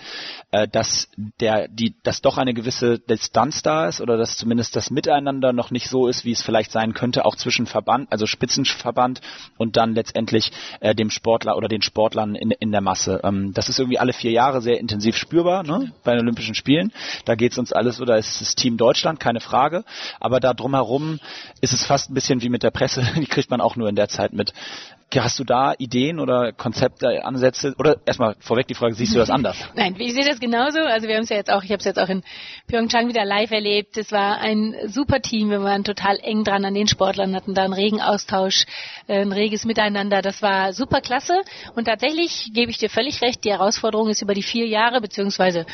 äh, 0.50 0.68
dass 0.68 1.08
der, 1.40 1.68
die, 1.68 1.96
dass 2.02 2.20
doch 2.20 2.36
eine 2.36 2.52
gewisse 2.52 2.98
Distanz 2.98 3.62
da 3.62 3.86
ist 3.86 4.00
oder 4.00 4.16
dass 4.16 4.36
zumindest 4.36 4.76
das 4.76 4.90
Miteinander 4.90 5.52
noch 5.52 5.70
nicht 5.70 5.88
so 5.88 6.08
ist, 6.08 6.24
wie 6.24 6.32
es 6.32 6.42
vielleicht 6.42 6.72
sein 6.72 6.94
könnte, 6.94 7.24
auch 7.24 7.36
zwischen 7.36 7.66
Verband, 7.66 8.10
also 8.12 8.26
Spitzenverband 8.26 9.20
und 9.56 9.76
dann 9.76 9.94
letztendlich 9.94 10.50
äh, 10.80 10.94
dem 10.94 11.10
Sportler 11.10 11.56
oder 11.56 11.68
den 11.68 11.82
Sportlern 11.82 12.34
in, 12.34 12.50
in 12.50 12.72
der 12.72 12.80
Masse. 12.80 13.20
Ähm, 13.22 13.52
das 13.54 13.68
ist 13.68 13.78
irgendwie 13.78 13.98
alle 13.98 14.12
vier 14.12 14.32
Jahre 14.32 14.60
sehr 14.60 14.80
intensiv 14.80 15.16
spürbar, 15.16 15.62
ne, 15.62 15.92
bei 16.02 16.12
den 16.12 16.22
Olympischen 16.22 16.56
Spielen. 16.56 16.92
Da 17.24 17.36
geht 17.36 17.52
es 17.52 17.58
uns 17.58 17.72
alles, 17.72 18.00
oder 18.00 18.18
ist 18.18 18.40
es 18.40 18.56
Team 18.56 18.76
Deutschland, 18.76 19.20
keine 19.20 19.40
Frage. 19.40 19.84
Aber 20.18 20.40
da 20.40 20.54
drumherum 20.54 21.20
ist 21.60 21.72
es 21.72 21.84
fast 21.84 22.10
ein 22.10 22.14
bisschen 22.14 22.42
wie 22.42 22.48
mit 22.48 22.64
der 22.64 22.72
Presse, 22.72 23.06
die 23.16 23.26
kriegt 23.26 23.50
man 23.50 23.60
auch 23.60 23.76
nur 23.76 23.88
in 23.88 23.96
der 23.96 24.08
Zeit 24.08 24.32
mit. 24.32 24.52
Hast 25.16 25.38
du 25.38 25.44
da 25.44 25.75
Ideen 25.78 26.18
oder 26.18 26.52
Konzepte, 26.52 27.25
Ansätze? 27.25 27.75
Oder 27.78 27.99
erstmal 28.04 28.34
vorweg 28.40 28.66
die 28.66 28.75
Frage, 28.75 28.94
siehst 28.94 29.14
du 29.14 29.18
das 29.18 29.30
anders? 29.30 29.56
Nein, 29.75 29.94
ich 29.99 30.12
sehe 30.12 30.25
das 30.25 30.40
genauso. 30.40 30.80
Also 30.80 31.06
wir 31.06 31.16
haben 31.16 31.23
es 31.23 31.28
ja 31.28 31.37
jetzt 31.37 31.50
auch, 31.50 31.62
ich 31.62 31.70
habe 31.70 31.78
es 31.78 31.84
jetzt 31.84 32.00
auch 32.00 32.08
in 32.08 32.23
Pyeongchang 32.66 33.08
wieder 33.08 33.25
live 33.25 33.50
erlebt. 33.50 33.96
Es 33.96 34.11
war 34.12 34.38
ein 34.38 34.75
super 34.87 35.20
Team. 35.20 35.50
Wir 35.50 35.62
waren 35.62 35.84
total 35.84 36.18
eng 36.23 36.44
dran 36.44 36.64
an 36.64 36.75
den 36.75 36.88
Sportlern, 36.88 37.34
hatten 37.34 37.54
da 37.54 37.64
einen 37.64 37.73
regen 37.73 38.00
Austausch, 38.00 38.64
äh, 39.06 39.20
ein 39.20 39.32
reges 39.32 39.64
Miteinander. 39.64 40.23
Das 40.23 40.42
war 40.42 40.73
super 40.73 41.00
klasse. 41.00 41.34
Und 41.75 41.84
tatsächlich 41.84 42.50
gebe 42.52 42.70
ich 42.70 42.78
dir 42.78 42.90
völlig 42.90 43.23
recht, 43.23 43.44
die 43.44 43.50
Herausforderung 43.50 44.08
ist 44.08 44.23
über 44.23 44.34
die 44.34 44.42
vier 44.42 44.66
Jahre, 44.66 45.00
beziehungsweise 45.00 45.66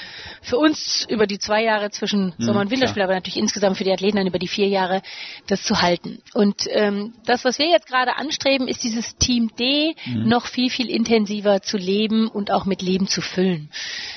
für 0.42 0.58
uns 0.58 1.06
über 1.08 1.26
die 1.26 1.38
zwei 1.38 1.62
Jahre 1.62 1.90
zwischen 1.90 2.34
mhm, 2.37 2.44
Sommer- 2.44 2.60
und 2.60 2.70
Winterspiel, 2.70 3.02
aber 3.02 3.14
natürlich 3.14 3.38
insgesamt 3.38 3.78
für 3.78 3.84
die 3.84 3.92
Athleten 3.92 4.16
dann 4.16 4.26
über 4.26 4.38
die 4.38 4.49
vier 4.49 4.68
Jahre, 4.68 5.02
das 5.46 5.62
zu 5.62 5.80
halten. 5.80 6.20
Und 6.34 6.66
ähm, 6.70 7.14
das, 7.25 7.44
was 7.44 7.58
wir 7.58 7.68
jetzt 7.68 7.87
gerade 7.87 8.16
anstreben, 8.16 8.68
ist 8.68 8.82
dieses 8.84 9.16
Team 9.20 9.50
D 9.58 9.94
mhm. 10.06 10.28
noch 10.28 10.46
viel, 10.46 10.70
viel 10.70 10.90
intensiver 10.90 11.62
zu 11.62 11.76
leben 11.76 12.28
und 12.28 12.50
auch 12.50 12.64
mit 12.64 12.82
Leben 12.82 13.06
zu 13.06 13.20
füllen. 13.20 13.70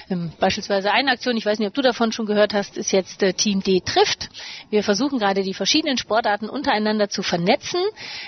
Ähm, 0.10 0.32
beispielsweise 0.40 0.92
eine 0.92 1.12
Aktion, 1.12 1.38
ich 1.38 1.46
weiß 1.46 1.60
nicht, 1.60 1.68
ob 1.68 1.74
du 1.76 1.82
davon 1.82 2.12
schon 2.12 2.26
gehört 2.26 2.54
hast, 2.54 2.78
ist 2.78 2.92
jetzt 2.92 3.22
äh, 3.22 3.34
Team 3.34 3.62
D 3.62 3.82
trifft. 3.82 4.30
Wir 4.70 4.84
versuchen 4.84 5.20
gerade 5.20 5.44
die 5.44 5.54
verschiedenen 5.54 5.98
Sportarten 5.98 6.50
untereinander 6.50 7.10
zu 7.10 7.22
vernetzen 7.22 7.82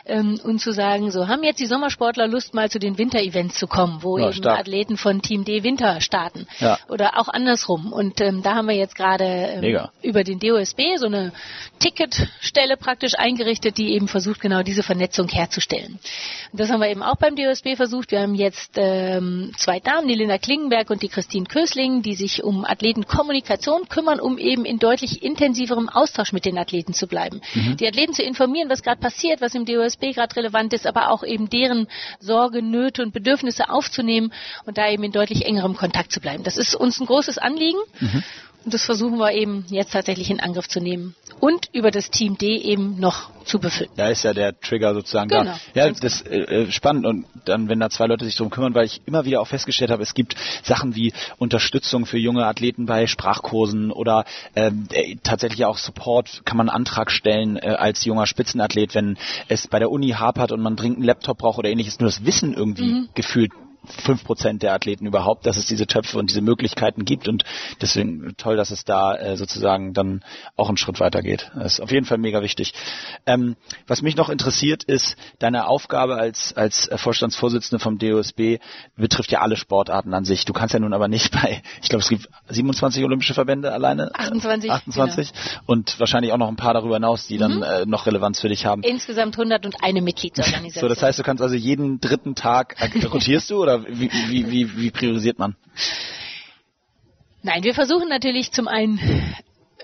ähm, 0.06 0.40
und 0.44 0.60
zu 0.60 0.72
sagen, 0.72 1.10
so 1.10 1.28
haben 1.28 1.44
jetzt 1.44 1.60
die 1.60 1.66
Sommersportler 1.66 2.28
Lust 2.28 2.54
mal 2.54 2.70
zu 2.70 2.78
den 2.78 2.98
Winterevents 2.98 3.58
zu 3.58 3.68
kommen, 3.68 4.04
wo 4.04 4.18
ja, 4.18 4.26
eben 4.26 4.34
stark. 4.34 4.60
Athleten 4.60 4.98
von 4.98 5.22
Team 5.22 5.46
D 5.46 5.64
Winter 5.64 6.02
starten. 6.02 6.48
Ja. 6.60 6.78
Oder 6.90 7.20
auch 7.20 7.28
andersrum. 7.28 7.92
Und 7.92 8.22
ähm, 8.22 8.44
da 8.44 8.56
haben 8.56 8.68
wir 8.68 8.76
jetzt 8.76 8.96
gerade 8.96 9.24
ähm, 9.24 9.88
über 10.02 10.24
den 10.24 10.40
DOSB 10.40 10.98
so 10.98 11.08
eine 11.08 11.32
Ticketstelle 11.80 12.78
praktisch 12.78 13.14
eingerichtet, 13.16 13.78
die 13.78 13.94
eben 13.94 14.08
versucht, 14.08 14.42
genau 14.42 14.64
diese 14.64 14.84
Vernetzung 14.84 15.28
herzustellen. 15.28 16.00
Und 16.52 16.60
das 16.66 16.74
haben 16.74 16.82
wir 16.82 16.90
eben 16.90 17.04
auch 17.04 17.18
beim 17.18 17.36
DOSB 17.36 17.76
versucht. 17.76 18.10
Wir 18.10 18.22
haben 18.22 18.34
jetzt 18.34 18.72
ähm, 18.76 19.52
zwei 19.56 19.80
Damen, 19.80 20.08
die 20.08 20.16
Linda 20.16 20.40
Klingenberg 20.40 20.90
und 20.90 21.04
die 21.04 21.10
Christine 21.10 21.46
Kösling, 21.46 22.02
die 22.02 22.16
sich 22.16 22.44
um 22.44 22.66
Athletenkommunikation 22.66 23.88
kümmern, 23.88 24.20
um 24.20 24.40
eben 24.40 24.66
in 24.66 24.80
deutlich 24.80 25.22
intensiverem 25.22 25.90
Austausch 25.90 26.34
mit 26.34 26.44
den 26.44 26.58
Athleten 26.58 26.94
zu 26.94 27.06
bleiben. 27.06 27.42
Mhm. 27.54 27.78
Die 27.78 27.88
Athleten 27.88 28.14
zu 28.14 28.24
informieren, 28.24 28.68
was 28.68 28.82
gerade 28.82 29.00
passiert, 29.00 29.42
was 29.42 29.54
im 29.54 29.66
DOSB 29.66 30.14
gerade 30.14 30.36
relevant 30.36 30.74
ist, 30.74 30.88
aber 30.88 31.12
auch 31.12 31.24
eben 31.24 31.52
deren 31.52 31.88
Sorge, 32.20 32.64
Nöte 32.64 33.04
und 33.04 33.14
Bedürfnisse 33.14 33.70
aufzunehmen 33.70 34.34
und 34.66 34.80
da 34.80 34.90
eben 34.90 35.04
in 35.04 35.12
deutlich 35.12 35.46
engerem 35.46 35.76
Kontakt 35.76 36.12
zu 36.12 36.20
bleiben. 36.20 36.44
Das 36.44 36.58
ist 36.58 36.74
uns 36.74 37.00
ein 37.00 37.06
großes 37.06 37.38
Anliegen. 37.38 37.80
Mhm. 38.00 38.24
Und 38.66 38.74
das 38.74 38.84
versuchen 38.84 39.20
wir 39.20 39.32
eben 39.32 39.64
jetzt 39.70 39.94
tatsächlich 39.94 40.32
in 40.32 40.40
Angriff 40.40 40.68
zu 40.68 40.80
nehmen. 40.80 41.16
Und 41.40 41.70
über 41.72 41.92
das 41.92 42.10
Team 42.10 42.36
D 42.38 42.58
eben 42.58 43.00
noch 43.00 43.30
zu 43.44 43.60
befüllen. 43.60 43.92
Da 43.96 44.10
ist 44.10 44.24
ja 44.24 44.34
der 44.34 44.60
Trigger 44.60 44.96
sozusagen 44.96 45.30
genau, 45.30 45.44
da. 45.44 45.60
Ja, 45.76 45.88
das 45.88 46.02
ist 46.02 46.28
äh, 46.28 46.64
äh, 46.64 46.72
spannend. 46.72 47.06
Und 47.06 47.26
dann, 47.46 47.70
wenn 47.70 47.80
da 47.80 47.92
zwei 47.92 48.08
Leute 48.08 48.26
sich 48.26 48.36
drum 48.36 48.50
kümmern, 48.50 48.74
weil 48.74 48.86
ich 48.86 49.02
immer 49.06 49.24
wieder 49.24 49.40
auch 49.40 49.48
festgestellt 49.48 49.92
habe, 49.92 50.02
es 50.02 50.16
gibt 50.16 50.36
Sachen 50.64 50.96
wie 50.96 51.14
Unterstützung 51.38 52.08
für 52.08 52.18
junge 52.18 52.48
Athleten 52.48 52.88
bei 52.88 53.06
Sprachkursen 53.06 53.92
oder 53.92 54.26
ähm, 54.56 54.88
äh, 54.92 55.16
tatsächlich 55.22 55.64
auch 55.66 55.78
Support 55.78 56.42
kann 56.46 56.58
man 56.58 56.68
einen 56.68 56.76
Antrag 56.76 57.12
stellen 57.12 57.58
äh, 57.58 57.68
als 57.78 58.04
junger 58.04 58.26
Spitzenathlet, 58.26 58.96
wenn 58.96 59.18
es 59.48 59.68
bei 59.68 59.78
der 59.78 59.92
Uni 59.92 60.10
hapert 60.10 60.52
und 60.52 60.62
man 60.62 60.76
dringend 60.76 60.98
einen 60.98 61.06
Laptop 61.06 61.38
braucht 61.38 61.60
oder 61.60 61.70
ähnliches, 61.70 62.00
nur 62.00 62.10
das 62.10 62.26
Wissen 62.26 62.56
irgendwie 62.56 62.94
mhm. 62.94 63.10
gefühlt 63.14 63.52
fünf 63.86 64.24
Prozent 64.24 64.64
der 64.64 64.74
Athleten 64.74 65.06
überhaupt, 65.06 65.46
dass 65.46 65.58
es 65.58 65.66
diese 65.66 65.88
Töpfe 65.88 66.18
und 66.18 66.30
diese 66.30 66.42
Möglichkeiten 66.42 67.06
gibt 67.06 67.28
und 67.28 67.44
deswegen 67.82 68.36
toll, 68.38 68.58
dass 68.58 68.72
es 68.72 68.86
da 68.86 69.16
äh, 69.16 69.38
sozusagen 69.38 69.94
dann 69.94 70.24
auch 70.56 70.68
einen 70.68 70.78
Schritt 70.78 71.00
weiter 71.00 71.22
geht. 71.22 71.52
Das 71.56 71.74
ist 71.74 71.80
auf 71.80 71.92
jeden 71.92 72.06
Fall 72.06 72.18
mega 72.18 72.42
wichtig. 72.42 72.74
Ähm, 73.26 73.56
was 73.88 74.02
mich 74.02 74.16
noch 74.16 74.30
interessiert 74.30 74.84
ist, 74.84 75.16
deine 75.40 75.68
Aufgabe 75.68 76.16
als, 76.16 76.54
als 76.56 76.90
Vorstandsvorsitzende 76.96 77.82
vom 77.82 77.98
DOSB 77.98 78.60
betrifft 78.96 79.32
ja 79.32 79.42
alle 79.42 79.58
Sportarten 79.58 80.14
an 80.14 80.26
sich. 80.26 80.46
Du 80.46 80.54
kannst 80.54 80.74
ja 80.74 80.80
nun 80.80 80.94
aber 80.94 81.08
nicht 81.08 81.32
bei, 81.32 81.62
ich 81.82 81.90
glaube 81.90 82.02
es 82.02 82.10
gibt 82.10 82.30
27 82.50 83.04
olympische 83.04 83.34
Verbände 83.34 83.72
alleine. 83.72 84.12
28. 84.14 84.72
28 84.72 85.32
genau. 85.32 85.62
und 85.66 86.00
wahrscheinlich 86.00 86.32
auch 86.32 86.38
noch 86.38 86.48
ein 86.48 86.56
paar 86.56 86.74
darüber 86.74 86.96
hinaus, 86.96 87.28
die 87.28 87.38
dann 87.38 87.58
mhm. 87.58 87.64
äh, 87.64 87.86
noch 87.86 88.06
Relevanz 88.06 88.40
für 88.40 88.50
dich 88.50 88.66
haben. 88.66 88.84
Insgesamt 88.84 89.38
101 89.38 90.02
Mitgliedsorganisationen. 90.02 90.72
so, 90.80 90.88
das 90.88 91.02
heißt, 91.02 91.20
du 91.20 91.24
kannst 91.24 91.42
also 91.42 91.56
jeden 91.56 92.00
dritten 92.00 92.36
Tag, 92.36 92.76
äh, 92.80 93.06
rotierst 93.06 93.50
du 93.50 93.62
oder 93.62 93.75
oder 93.76 93.86
wie, 93.90 94.12
wie, 94.30 94.52
wie, 94.52 94.78
wie 94.78 94.92
priorisiert 94.92 95.40
man? 95.40 95.56
Nein, 97.44 97.64
wir 97.64 97.74
versuchen 97.74 98.10
natürlich 98.10 98.52
zum 98.52 98.68
einen 98.68 99.00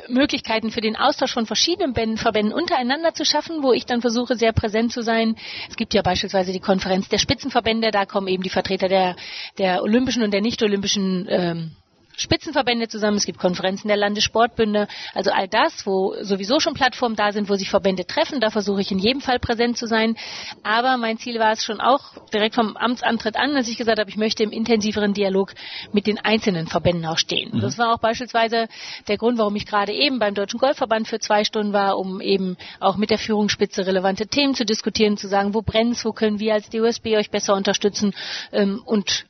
Möglichkeiten 0.08 0.72
für 0.72 0.82
den 0.82 0.96
Austausch 0.96 1.34
von 1.34 1.46
verschiedenen 1.46 2.18
Verbänden 2.18 2.54
untereinander 2.54 3.14
zu 3.14 3.26
schaffen, 3.26 3.64
wo 3.64 3.72
ich 3.74 3.86
dann 3.86 4.02
versuche, 4.02 4.36
sehr 4.36 4.52
präsent 4.52 4.92
zu 4.92 5.02
sein. 5.02 5.36
Es 5.70 5.76
gibt 5.76 5.94
ja 5.94 6.02
beispielsweise 6.02 6.52
die 6.52 6.60
Konferenz 6.60 7.08
der 7.10 7.20
Spitzenverbände, 7.20 7.92
da 7.92 8.06
kommen 8.06 8.28
eben 8.28 8.44
die 8.44 8.50
Vertreter 8.50 8.88
der, 8.88 9.16
der 9.58 9.84
olympischen 9.84 10.24
und 10.24 10.32
der 10.32 10.42
nicht-olympischen 10.42 11.28
ähm, 11.30 11.72
Spitzenverbände 12.18 12.88
zusammen, 12.88 13.18
es 13.18 13.26
gibt 13.26 13.40
Konferenzen 13.40 13.88
der 13.88 13.98
Landessportbünde, 13.98 14.88
also 15.14 15.32
all 15.32 15.48
das, 15.48 15.86
wo 15.86 16.16
sowieso 16.22 16.60
schon 16.60 16.74
Plattformen 16.74 17.16
da 17.16 17.32
sind, 17.32 17.50
wo 17.50 17.56
sich 17.56 17.70
Verbände 17.70 18.06
treffen, 18.06 18.40
da 18.40 18.50
versuche 18.50 18.82
ich 18.82 18.92
in 18.92 19.00
jedem 19.00 19.22
Fall 19.22 19.40
präsent 19.40 19.78
zu 19.78 19.88
sein. 19.88 20.16
Aber 20.64 20.98
mein 20.98 21.18
Ziel 21.18 21.40
war 21.40 21.52
es 21.52 21.64
schon 21.64 21.80
auch 21.80 22.02
direkt 22.34 22.56
vom 22.56 22.78
Amtsantritt 22.78 23.36
an, 23.36 23.54
dass 23.54 23.68
ich 23.68 23.78
gesagt 23.78 24.00
habe, 24.00 24.10
ich 24.10 24.18
möchte 24.18 24.44
im 24.44 24.52
intensiveren 24.52 25.14
Dialog 25.14 25.54
mit 25.92 26.08
den 26.08 26.20
einzelnen 26.20 26.68
Verbänden 26.68 27.06
auch 27.06 27.18
stehen. 27.18 27.52
Mhm. 27.54 27.62
Das 27.62 27.78
war 27.78 27.94
auch 27.94 28.00
beispielsweise 28.00 28.68
der 29.08 29.18
Grund, 29.18 29.38
warum 29.38 29.56
ich 29.56 29.66
gerade 29.66 29.94
eben 29.94 30.20
beim 30.20 30.36
Deutschen 30.36 30.60
Golfverband 30.60 31.08
für 31.08 31.20
zwei 31.20 31.44
Stunden 31.44 31.74
war, 31.74 31.98
um 31.98 32.22
eben 32.22 32.58
auch 32.80 32.98
mit 32.98 33.10
der 33.10 33.18
Führungsspitze 33.18 33.86
relevante 33.86 34.28
Themen 34.28 34.56
zu 34.56 34.66
diskutieren, 34.66 35.18
zu 35.18 35.28
sagen, 35.28 35.54
wo 35.54 35.62
brennt's, 35.62 36.06
wo 36.06 36.12
können 36.12 36.40
wir 36.40 36.54
als 36.54 36.70
DOSB 36.70 37.18
euch 37.18 37.32
besser 37.32 37.56
unterstützen 37.56 38.14
ähm, 38.52 38.82
und 38.86 39.26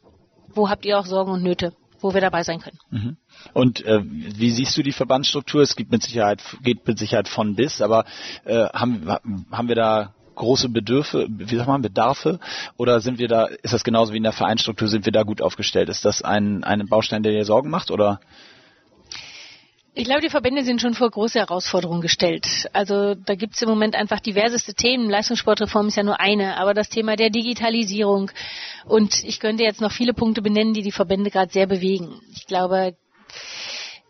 wo 0.53 0.69
habt 0.69 0.85
ihr 0.85 0.99
auch 0.99 1.05
Sorgen 1.05 1.31
und 1.31 1.43
Nöte 1.43 1.73
wo 2.01 2.13
wir 2.13 2.21
dabei 2.21 2.43
sein 2.43 2.59
können. 2.59 2.79
Mhm. 2.89 3.17
Und 3.53 3.85
äh, 3.85 4.01
wie 4.03 4.51
siehst 4.51 4.77
du 4.77 4.83
die 4.83 4.91
Verbandsstruktur? 4.91 5.61
Es 5.61 5.75
gibt 5.75 5.91
mit 5.91 6.03
Sicherheit, 6.03 6.41
geht 6.63 6.87
mit 6.87 6.99
Sicherheit 6.99 7.27
von 7.27 7.55
bis, 7.55 7.81
aber 7.81 8.05
äh, 8.45 8.65
haben, 8.69 9.07
haben 9.51 9.67
wir 9.67 9.75
da 9.75 10.13
große 10.35 10.69
Bedürfe, 10.69 11.27
wie 11.29 11.55
sagt 11.55 11.67
man, 11.67 11.81
Bedarfe? 11.81 12.39
Oder 12.77 12.99
sind 13.01 13.19
wir 13.19 13.27
da, 13.27 13.45
ist 13.45 13.73
das 13.73 13.83
genauso 13.83 14.13
wie 14.13 14.17
in 14.17 14.23
der 14.23 14.31
Vereinsstruktur, 14.31 14.87
sind 14.87 15.05
wir 15.05 15.11
da 15.11 15.23
gut 15.23 15.41
aufgestellt? 15.41 15.89
Ist 15.89 16.05
das 16.05 16.21
ein, 16.21 16.63
ein 16.63 16.87
Baustein, 16.87 17.23
der 17.23 17.31
dir 17.31 17.45
Sorgen 17.45 17.69
macht 17.69 17.91
oder? 17.91 18.19
Ich 19.93 20.05
glaube, 20.05 20.21
die 20.21 20.29
Verbände 20.29 20.63
sind 20.63 20.79
schon 20.79 20.93
vor 20.93 21.09
große 21.09 21.39
Herausforderungen 21.39 22.01
gestellt. 22.01 22.47
Also 22.71 23.13
da 23.13 23.35
gibt 23.35 23.55
es 23.55 23.61
im 23.61 23.67
Moment 23.67 23.95
einfach 23.95 24.21
diverseste 24.21 24.73
Themen. 24.73 25.09
Leistungssportreform 25.09 25.87
ist 25.87 25.97
ja 25.97 26.03
nur 26.03 26.19
eine, 26.19 26.57
aber 26.57 26.73
das 26.73 26.87
Thema 26.87 27.17
der 27.17 27.29
Digitalisierung 27.29 28.31
und 28.85 29.23
ich 29.25 29.41
könnte 29.41 29.63
jetzt 29.63 29.81
noch 29.81 29.91
viele 29.91 30.13
Punkte 30.13 30.41
benennen, 30.41 30.73
die 30.73 30.81
die 30.81 30.93
Verbände 30.93 31.29
gerade 31.29 31.51
sehr 31.51 31.67
bewegen. 31.67 32.21
Ich 32.33 32.47
glaube, 32.47 32.95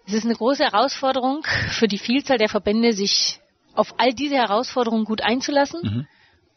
es 0.06 0.14
ist 0.14 0.26
eine 0.26 0.36
große 0.36 0.64
Herausforderung 0.64 1.46
für 1.72 1.88
die 1.88 1.98
Vielzahl 1.98 2.38
der 2.38 2.50
Verbände, 2.50 2.94
sich 2.94 3.40
auf 3.74 3.96
all 3.98 4.14
diese 4.14 4.36
Herausforderungen 4.36 5.06
gut 5.06 5.22
einzulassen 5.22 5.80
mhm. 5.82 6.08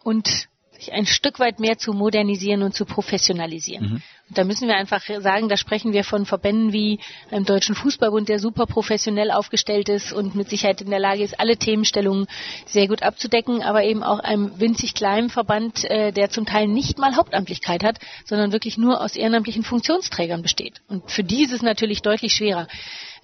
und 0.02 0.48
sich 0.72 0.92
ein 0.92 1.06
Stück 1.06 1.38
weit 1.38 1.60
mehr 1.60 1.78
zu 1.78 1.92
modernisieren 1.92 2.62
und 2.62 2.74
zu 2.74 2.84
professionalisieren. 2.84 3.86
Mhm. 3.86 4.02
Da 4.30 4.44
müssen 4.44 4.68
wir 4.68 4.76
einfach 4.76 5.02
sagen, 5.20 5.50
da 5.50 5.56
sprechen 5.56 5.92
wir 5.92 6.02
von 6.02 6.24
Verbänden 6.24 6.72
wie 6.72 6.98
einem 7.30 7.44
Deutschen 7.44 7.74
Fußballbund, 7.74 8.28
der 8.28 8.38
super 8.38 8.66
professionell 8.66 9.30
aufgestellt 9.30 9.90
ist 9.90 10.14
und 10.14 10.34
mit 10.34 10.48
Sicherheit 10.48 10.80
in 10.80 10.88
der 10.88 10.98
Lage 10.98 11.22
ist, 11.22 11.38
alle 11.38 11.58
Themenstellungen 11.58 12.26
sehr 12.64 12.88
gut 12.88 13.02
abzudecken, 13.02 13.62
aber 13.62 13.84
eben 13.84 14.02
auch 14.02 14.20
einem 14.20 14.58
winzig 14.58 14.94
kleinen 14.94 15.28
Verband, 15.28 15.84
äh, 15.84 16.10
der 16.10 16.30
zum 16.30 16.46
Teil 16.46 16.68
nicht 16.68 16.98
mal 16.98 17.16
Hauptamtlichkeit 17.16 17.84
hat, 17.84 17.98
sondern 18.24 18.52
wirklich 18.52 18.78
nur 18.78 19.02
aus 19.02 19.14
ehrenamtlichen 19.14 19.62
Funktionsträgern 19.62 20.40
besteht. 20.40 20.80
Und 20.88 21.10
für 21.10 21.22
die 21.22 21.44
ist 21.44 21.52
es 21.52 21.60
natürlich 21.60 22.00
deutlich 22.00 22.32
schwerer, 22.32 22.66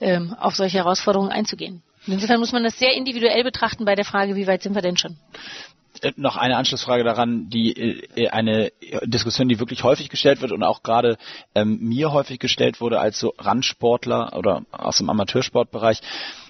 ähm, 0.01 0.35
auf 0.39 0.55
solche 0.55 0.79
Herausforderungen 0.79 1.33
einzugehen. 1.33 1.83
Insofern 2.07 2.41
muss 2.41 2.53
man 2.53 2.63
das 2.65 2.79
sehr 2.79 2.95
individuell 2.95 3.43
betrachten 3.43 3.85
bei 3.87 3.95
der 3.95 4.05
Frage, 4.05 4.37
wie 4.37 4.47
weit 4.47 4.63
sind 4.63 4.75
wir 4.75 4.83
denn 4.83 4.97
schon? 4.97 5.17
Noch 6.17 6.37
eine 6.37 6.57
Anschlussfrage 6.57 7.05
daran, 7.05 7.49
die 7.51 7.73
äh, 7.73 8.29
eine 8.29 8.73
Diskussion, 9.05 9.49
die 9.49 9.61
wirklich 9.61 9.85
häufig 9.85 10.09
gestellt 10.09 10.41
wird 10.41 10.53
und 10.53 10.63
auch 10.63 10.83
gerade 10.83 11.19
ähm, 11.55 11.79
mir 11.81 12.13
häufig 12.13 12.39
gestellt 12.39 12.81
wurde 12.81 13.01
als 13.01 13.19
so 13.19 13.35
Randsportler 13.39 14.37
oder 14.37 14.63
aus 14.73 14.99
dem 14.99 15.11
Amateursportbereich. 15.11 16.01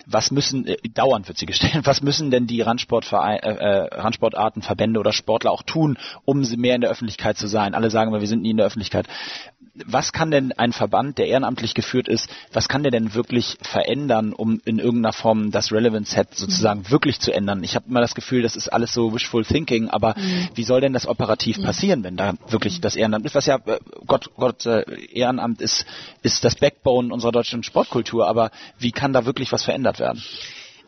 Was 0.06 0.30
müssen, 0.30 0.66
äh, 0.66 0.76
dauernd 0.94 1.28
wird 1.28 1.38
sie 1.38 1.46
gestellt, 1.46 1.80
was 1.84 2.02
müssen 2.02 2.30
denn 2.30 2.46
die 2.46 2.60
Randsportverein, 2.60 3.38
äh, 3.38 3.54
äh, 3.54 3.94
Randsportarten, 3.94 4.62
Verbände 4.62 5.00
oder 5.00 5.12
Sportler 5.12 5.52
auch 5.52 5.62
tun, 5.62 5.98
um 6.24 6.40
mehr 6.56 6.74
in 6.74 6.80
der 6.80 6.90
Öffentlichkeit 6.90 7.36
zu 7.36 7.46
sein? 7.46 7.74
Alle 7.74 7.90
sagen, 7.90 8.12
wir 8.12 8.26
sind 8.26 8.42
nie 8.42 8.50
in 8.50 8.56
der 8.56 8.66
Öffentlichkeit 8.66 9.06
was 9.86 10.12
kann 10.12 10.30
denn 10.30 10.52
ein 10.52 10.72
Verband, 10.72 11.18
der 11.18 11.26
ehrenamtlich 11.26 11.74
geführt 11.74 12.08
ist, 12.08 12.28
was 12.52 12.68
kann 12.68 12.82
der 12.82 12.92
denn 12.92 13.14
wirklich 13.14 13.56
verändern, 13.62 14.32
um 14.32 14.60
in 14.64 14.78
irgendeiner 14.78 15.12
Form 15.12 15.50
das 15.50 15.72
Relevance 15.72 16.12
Set 16.12 16.34
sozusagen 16.34 16.80
mhm. 16.80 16.90
wirklich 16.90 17.20
zu 17.20 17.32
ändern? 17.32 17.62
Ich 17.64 17.74
habe 17.74 17.86
immer 17.88 18.00
das 18.00 18.14
Gefühl, 18.14 18.42
das 18.42 18.56
ist 18.56 18.68
alles 18.68 18.92
so 18.92 19.14
wishful 19.14 19.44
thinking, 19.44 19.88
aber 19.88 20.14
mhm. 20.16 20.48
wie 20.54 20.64
soll 20.64 20.80
denn 20.80 20.92
das 20.92 21.06
operativ 21.06 21.58
mhm. 21.58 21.64
passieren, 21.64 22.04
wenn 22.04 22.16
da 22.16 22.34
wirklich 22.48 22.80
das 22.80 22.96
Ehrenamt 22.96 23.26
ist? 23.26 23.34
Was 23.34 23.46
ja, 23.46 23.56
äh, 23.66 23.78
Gott, 24.06 24.30
Gott, 24.36 24.66
äh, 24.66 24.82
Ehrenamt 25.12 25.60
ist, 25.60 25.86
ist 26.22 26.44
das 26.44 26.56
Backbone 26.56 27.12
unserer 27.12 27.32
deutschen 27.32 27.62
Sportkultur, 27.62 28.26
aber 28.26 28.50
wie 28.78 28.92
kann 28.92 29.12
da 29.12 29.26
wirklich 29.26 29.52
was 29.52 29.64
verändert 29.64 29.98
werden? 29.98 30.22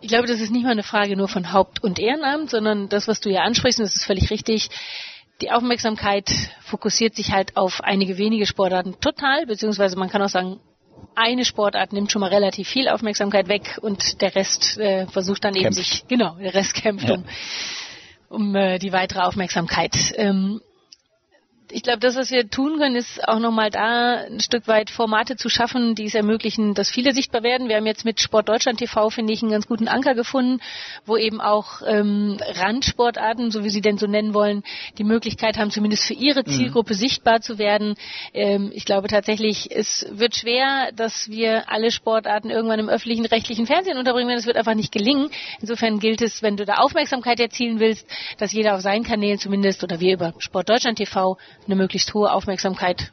Ich 0.01 0.09
glaube, 0.09 0.27
das 0.27 0.41
ist 0.41 0.51
nicht 0.51 0.65
mal 0.65 0.73
eine 0.73 0.83
Frage 0.83 1.17
nur 1.17 1.29
von 1.29 1.53
Haupt- 1.53 1.83
und 1.83 2.01
Ehrenamt, 2.01 2.51
sondern 2.51 2.89
das, 2.89 3.07
was 3.07 3.21
du 3.21 3.31
ja 3.31 3.43
ansprichst, 3.43 3.79
und 3.79 3.85
das 3.85 3.95
ist 3.95 4.05
völlig 4.05 4.31
richtig, 4.31 4.69
die 5.43 5.51
Aufmerksamkeit 5.51 6.31
fokussiert 6.61 7.17
sich 7.17 7.33
halt 7.33 7.57
auf 7.57 7.83
einige 7.83 8.17
wenige 8.17 8.47
Sportarten 8.47 8.95
total, 9.01 9.47
beziehungsweise 9.47 9.99
man 9.99 10.09
kann 10.09 10.23
auch 10.23 10.29
sagen, 10.29 10.61
eine 11.17 11.45
Sportart 11.45 11.93
nimmt 11.93 12.13
schon 12.13 12.21
mal 12.21 12.31
relativ 12.31 12.69
viel 12.69 12.89
Aufmerksamkeit 12.89 13.49
weg 13.49 13.79
und 13.83 14.23
der 14.23 14.35
Rest 14.35 14.79
äh, 14.79 15.07
versucht 15.09 15.45
dann 15.45 15.55
kämpft. 15.55 15.67
eben 15.67 15.75
sich, 15.75 16.05
genau, 16.09 16.37
der 16.37 16.55
Rest 16.55 16.75
kämpft 16.75 17.09
ja. 17.09 17.17
um, 17.17 17.25
um 18.29 18.55
äh, 18.55 18.79
die 18.79 18.93
weitere 18.93 19.21
Aufmerksamkeit. 19.21 19.97
Ähm, 20.17 20.61
ich 21.73 21.83
glaube, 21.83 22.01
das, 22.01 22.17
was 22.17 22.31
wir 22.31 22.49
tun 22.49 22.79
können, 22.79 22.97
ist 22.97 23.27
auch 23.27 23.39
nochmal 23.39 23.71
da 23.71 24.25
ein 24.27 24.41
Stück 24.41 24.69
weit 24.69 24.91
Formate 24.91 25.37
zu 25.37 25.49
schaffen, 25.49 25.95
die 25.95 26.05
es 26.05 26.15
ermöglichen, 26.15 26.75
dass 26.75 26.91
viele 26.91 27.13
sichtbar 27.13 27.43
werden. 27.43 27.69
Wir 27.69 27.77
haben 27.77 27.87
jetzt 27.87 28.05
mit 28.05 28.21
Sport 28.21 28.49
Deutschland 28.49 28.79
TV, 28.79 29.11
finde 29.11 29.33
ich, 29.33 29.43
einen 29.43 29.51
ganz 29.51 29.67
guten 29.67 29.89
Anker 29.89 30.15
gefunden, 30.15 30.61
wo 31.07 31.17
eben 31.17 31.41
auch 31.41 31.81
ähm, 31.87 32.39
Randsportarten, 32.41 33.51
so 33.51 33.65
wie 33.65 33.71
sie 33.71 33.81
denn 33.81 33.97
so 33.97 34.07
nennen 34.07 34.35
wollen, 34.35 34.63
die 34.99 35.05
Möglichkeit 35.05 35.57
haben, 35.57 35.71
zumindest 35.71 36.05
für 36.05 36.15
ihre 36.15 36.41
mhm. 36.41 36.51
Zielgruppe 36.51 36.93
mhm. 36.93 36.99
sichtbar 36.99 37.41
zu 37.41 37.59
werden. 37.59 37.95
Ähm, 38.35 38.71
ich 38.75 38.85
glaube 38.85 39.09
tatsächlich, 39.09 39.71
es 39.75 40.07
wird 40.11 40.37
schwer, 40.37 40.91
dass 40.95 41.31
wir 41.31 41.71
alle 41.71 41.91
Sportarten 41.91 42.51
irgendwann 42.51 42.81
im 42.81 42.89
öffentlichen 42.89 43.25
rechtlichen 43.25 43.67
Fernsehen 43.67 43.97
unterbringen 43.97 44.29
werden. 44.29 44.39
Das 44.39 44.47
wird 44.47 44.59
einfach 44.59 44.75
nicht 44.75 44.93
gelingen. 44.93 45.31
Insofern 45.61 45.99
gilt 46.01 46.21
es, 46.21 46.43
wenn 46.43 46.57
du 46.57 46.67
da 46.67 46.75
Aufmerksamkeit 46.75 47.41
erzielen 47.41 47.81
willst, 47.81 48.07
dass 48.39 48.53
jeder 48.53 48.75
auf 48.75 48.83
seinen 48.83 49.05
Kanälen 49.05 49.39
zumindest 49.39 49.83
oder 49.83 50.01
wir 50.01 50.15
über 50.15 50.35
Sport 50.39 50.69
Deutschland 50.69 50.99
TV 50.99 51.39
eine 51.67 51.77
möglichst 51.77 52.13
hohe 52.15 52.33
Aufmerksamkeit 52.33 53.13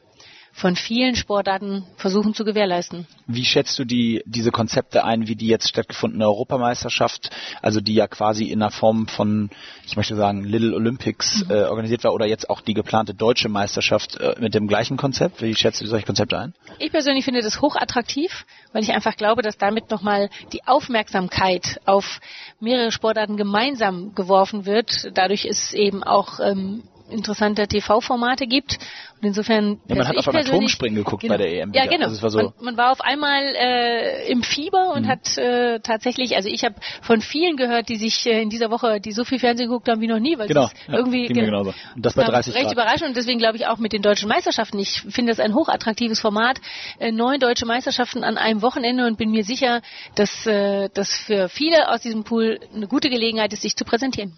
von 0.59 0.75
vielen 0.75 1.15
Sportarten 1.15 1.85
versuchen 1.95 2.33
zu 2.33 2.43
gewährleisten. 2.43 3.07
Wie 3.27 3.45
schätzt 3.45 3.79
du 3.79 3.85
die, 3.85 4.21
diese 4.25 4.51
Konzepte 4.51 5.05
ein, 5.05 5.27
wie 5.27 5.35
die 5.35 5.47
jetzt 5.47 5.69
stattgefundene 5.69 6.25
Europameisterschaft, 6.25 7.29
also 7.61 7.79
die 7.79 7.93
ja 7.93 8.07
quasi 8.07 8.45
in 8.45 8.59
der 8.59 8.71
Form 8.71 9.07
von, 9.07 9.49
ich 9.85 9.95
möchte 9.95 10.15
sagen, 10.15 10.43
Little 10.43 10.75
Olympics 10.75 11.45
mhm. 11.45 11.51
äh, 11.51 11.63
organisiert 11.63 12.03
war 12.03 12.13
oder 12.13 12.25
jetzt 12.25 12.49
auch 12.49 12.61
die 12.61 12.73
geplante 12.73 13.13
deutsche 13.13 13.49
Meisterschaft 13.49 14.17
äh, 14.17 14.35
mit 14.39 14.53
dem 14.53 14.67
gleichen 14.67 14.97
Konzept? 14.97 15.41
Wie 15.41 15.55
schätzt 15.55 15.81
du 15.81 15.85
solche 15.85 16.05
Konzepte 16.05 16.37
ein? 16.37 16.53
Ich 16.79 16.91
persönlich 16.91 17.25
finde 17.25 17.41
das 17.41 17.61
hochattraktiv, 17.61 18.45
weil 18.73 18.83
ich 18.83 18.91
einfach 18.91 19.15
glaube, 19.15 19.41
dass 19.41 19.57
damit 19.57 19.89
nochmal 19.89 20.29
die 20.51 20.65
Aufmerksamkeit 20.65 21.79
auf 21.85 22.19
mehrere 22.59 22.91
Sportarten 22.91 23.37
gemeinsam 23.37 24.13
geworfen 24.13 24.65
wird. 24.65 25.11
Dadurch 25.13 25.45
ist 25.45 25.73
eben 25.73 26.03
auch 26.03 26.39
ähm, 26.39 26.83
interessante 27.09 27.67
TV-Formate 27.67 28.47
gibt. 28.47 28.77
Und 29.21 29.27
insofern. 29.27 29.79
Ja, 29.87 29.95
man 29.95 30.07
hat 30.07 30.17
auf 30.17 30.27
einmal 30.29 30.45
Turmspringen 30.45 30.95
geguckt 30.95 31.23
genau. 31.23 31.33
bei 31.33 31.37
der 31.37 31.51
EM. 31.51 31.73
Ja, 31.73 31.85
genau. 31.87 32.05
Also 32.05 32.21
war 32.21 32.29
so 32.29 32.37
man, 32.37 32.53
man, 32.61 32.77
war 32.77 32.91
auf 32.91 33.01
einmal 33.01 33.43
äh, 33.43 34.31
im 34.31 34.43
Fieber 34.43 34.93
und 34.93 35.03
mhm. 35.03 35.07
hat 35.07 35.37
äh, 35.37 35.79
tatsächlich, 35.81 36.37
also 36.37 36.47
ich 36.47 36.63
habe 36.63 36.75
von 37.01 37.19
vielen 37.19 37.57
gehört, 37.57 37.89
die 37.89 37.97
sich 37.97 38.25
äh, 38.25 38.41
in 38.41 38.49
dieser 38.49 38.71
Woche, 38.71 39.01
die 39.01 39.11
so 39.11 39.25
viel 39.25 39.37
Fernsehen 39.39 39.67
geguckt 39.67 39.89
haben 39.89 39.99
wie 39.99 40.07
noch 40.07 40.19
nie, 40.19 40.37
weil 40.37 40.47
genau, 40.47 40.69
ja, 40.87 40.93
irgendwie 40.93 41.27
ging 41.27 41.45
genauso. 41.45 41.73
Und 41.95 42.05
das 42.05 42.13
bei 42.13 42.23
30 42.23 42.53
recht 42.53 42.65
Grad. 42.65 42.73
überraschend 42.73 43.09
und 43.09 43.17
deswegen 43.17 43.39
glaube 43.39 43.57
ich 43.57 43.67
auch 43.67 43.77
mit 43.77 43.91
den 43.91 44.01
deutschen 44.01 44.29
Meisterschaften. 44.29 44.79
Ich 44.79 45.01
finde 45.01 45.33
das 45.33 45.41
ein 45.41 45.53
hochattraktives 45.53 46.21
Format, 46.21 46.61
äh, 46.99 47.11
neun 47.11 47.41
deutsche 47.41 47.65
Meisterschaften 47.65 48.23
an 48.23 48.37
einem 48.37 48.61
Wochenende 48.61 49.05
und 49.05 49.17
bin 49.17 49.31
mir 49.31 49.43
sicher, 49.43 49.81
dass 50.15 50.45
äh, 50.45 50.89
das 50.93 51.13
für 51.17 51.49
viele 51.49 51.89
aus 51.89 51.99
diesem 52.01 52.23
Pool 52.23 52.61
eine 52.73 52.87
gute 52.87 53.09
Gelegenheit 53.09 53.51
ist, 53.51 53.63
sich 53.63 53.75
zu 53.75 53.83
präsentieren. 53.83 54.37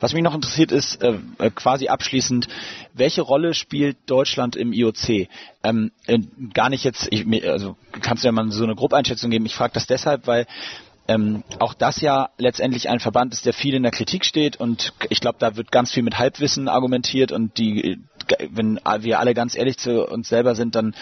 Was 0.00 0.14
mich 0.14 0.22
noch 0.22 0.34
interessiert 0.34 0.72
ist, 0.72 1.02
äh, 1.02 1.18
äh 1.38 1.50
quasi 1.50 1.88
abschließend, 1.88 2.11
welche 2.94 3.22
Rolle 3.22 3.54
spielt 3.54 3.96
Deutschland 4.06 4.56
im 4.56 4.72
IOC? 4.72 5.28
Ähm, 5.62 5.92
äh, 6.06 6.18
gar 6.52 6.68
nicht 6.68 6.84
jetzt, 6.84 7.08
ich, 7.10 7.26
also 7.48 7.76
kannst 8.00 8.24
du 8.24 8.28
ja 8.28 8.32
mal 8.32 8.50
so 8.50 8.64
eine 8.64 8.74
Gruppeinschätzung 8.74 9.30
geben. 9.30 9.46
Ich 9.46 9.54
frage 9.54 9.74
das 9.74 9.86
deshalb, 9.86 10.26
weil 10.26 10.46
ähm, 11.08 11.42
auch 11.58 11.74
das 11.74 12.00
ja 12.00 12.28
letztendlich 12.38 12.88
ein 12.88 13.00
Verband 13.00 13.32
ist, 13.32 13.44
der 13.44 13.52
viel 13.52 13.74
in 13.74 13.82
der 13.82 13.92
Kritik 13.92 14.24
steht 14.24 14.56
und 14.56 14.92
ich 15.08 15.20
glaube, 15.20 15.36
da 15.40 15.56
wird 15.56 15.72
ganz 15.72 15.90
viel 15.90 16.02
mit 16.02 16.18
Halbwissen 16.18 16.68
argumentiert 16.68 17.32
und 17.32 17.58
die, 17.58 17.98
wenn 18.50 18.78
wir 19.00 19.18
alle 19.18 19.34
ganz 19.34 19.56
ehrlich 19.56 19.78
zu 19.78 20.06
uns 20.06 20.28
selber 20.28 20.54
sind, 20.54 20.76
dann 20.76 20.94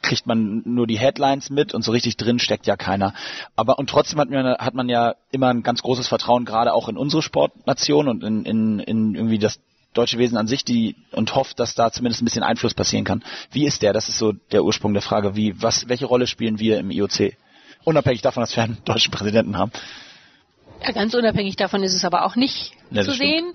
kriegt 0.00 0.26
man 0.26 0.62
nur 0.64 0.86
die 0.86 0.98
Headlines 0.98 1.50
mit 1.50 1.74
und 1.74 1.82
so 1.82 1.92
richtig 1.92 2.16
drin 2.16 2.38
steckt 2.38 2.66
ja 2.66 2.76
keiner. 2.76 3.12
Aber 3.54 3.78
und 3.78 3.90
trotzdem 3.90 4.18
hat 4.20 4.30
man, 4.30 4.56
hat 4.56 4.74
man 4.74 4.88
ja 4.88 5.16
immer 5.30 5.48
ein 5.48 5.62
ganz 5.62 5.82
großes 5.82 6.08
Vertrauen 6.08 6.46
gerade 6.46 6.72
auch 6.72 6.88
in 6.88 6.96
unsere 6.96 7.22
Sportnation 7.22 8.08
und 8.08 8.24
in, 8.24 8.44
in, 8.44 8.78
in 8.80 9.14
irgendwie 9.14 9.38
das 9.38 9.60
deutsche 9.92 10.18
Wesen 10.18 10.36
an 10.36 10.46
sich, 10.46 10.64
die 10.64 10.96
und 11.12 11.34
hofft, 11.34 11.60
dass 11.60 11.74
da 11.74 11.90
zumindest 11.90 12.22
ein 12.22 12.24
bisschen 12.24 12.42
Einfluss 12.42 12.74
passieren 12.74 13.04
kann. 13.04 13.22
Wie 13.50 13.66
ist 13.66 13.82
der? 13.82 13.92
Das 13.92 14.08
ist 14.08 14.18
so 14.18 14.32
der 14.32 14.64
Ursprung 14.64 14.92
der 14.92 15.02
Frage. 15.02 15.36
Wie, 15.36 15.60
was, 15.60 15.88
welche 15.88 16.06
Rolle 16.06 16.26
spielen 16.26 16.58
wir 16.58 16.78
im 16.78 16.90
IOC? 16.90 17.34
Unabhängig 17.84 18.22
davon, 18.22 18.42
dass 18.42 18.56
wir 18.56 18.62
einen 18.62 18.78
deutschen 18.84 19.10
Präsidenten 19.10 19.58
haben. 19.58 19.72
Ja, 20.82 20.92
ganz 20.92 21.14
unabhängig 21.14 21.56
davon 21.56 21.82
ist 21.82 21.94
es 21.94 22.04
aber 22.04 22.24
auch 22.24 22.36
nicht 22.36 22.72
ja, 22.90 23.02
zu 23.02 23.12
sehen. 23.12 23.52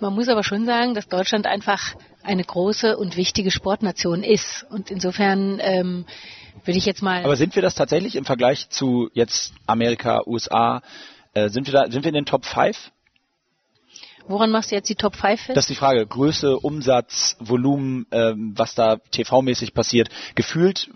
Man 0.00 0.14
muss 0.14 0.28
aber 0.28 0.44
schon 0.44 0.64
sagen, 0.64 0.94
dass 0.94 1.08
Deutschland 1.08 1.46
einfach 1.46 1.94
eine 2.22 2.44
große 2.44 2.96
und 2.96 3.16
wichtige 3.16 3.50
Sportnation 3.50 4.22
ist. 4.22 4.66
Und 4.70 4.90
insofern 4.90 5.60
ähm, 5.62 6.06
würde 6.64 6.78
ich 6.78 6.86
jetzt 6.86 7.02
mal. 7.02 7.24
Aber 7.24 7.36
sind 7.36 7.54
wir 7.54 7.62
das 7.62 7.74
tatsächlich 7.74 8.16
im 8.16 8.24
Vergleich 8.24 8.68
zu 8.68 9.08
jetzt 9.12 9.54
Amerika, 9.66 10.22
USA? 10.26 10.82
Äh, 11.34 11.48
sind 11.48 11.66
wir 11.66 11.72
da, 11.72 11.90
sind 11.90 12.04
wir 12.04 12.08
in 12.08 12.14
den 12.14 12.26
Top 12.26 12.44
5? 12.44 12.90
Woran 14.28 14.50
machst 14.50 14.70
du 14.70 14.74
jetzt 14.74 14.88
die 14.88 14.94
Top 14.94 15.16
5 15.16 15.40
fest? 15.40 15.56
Das 15.56 15.64
ist 15.64 15.70
die 15.70 15.74
Frage. 15.74 16.06
Größe, 16.06 16.58
Umsatz, 16.58 17.36
Volumen, 17.40 18.06
ähm, 18.10 18.52
was 18.56 18.74
da 18.74 18.98
TV-mäßig 19.10 19.72
passiert. 19.72 20.10
Gefühlt 20.34 20.90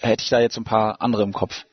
hätte 0.00 0.24
ich 0.24 0.30
da 0.30 0.40
jetzt 0.40 0.56
ein 0.56 0.64
paar 0.64 1.00
andere 1.00 1.22
im 1.22 1.32
Kopf. 1.32 1.64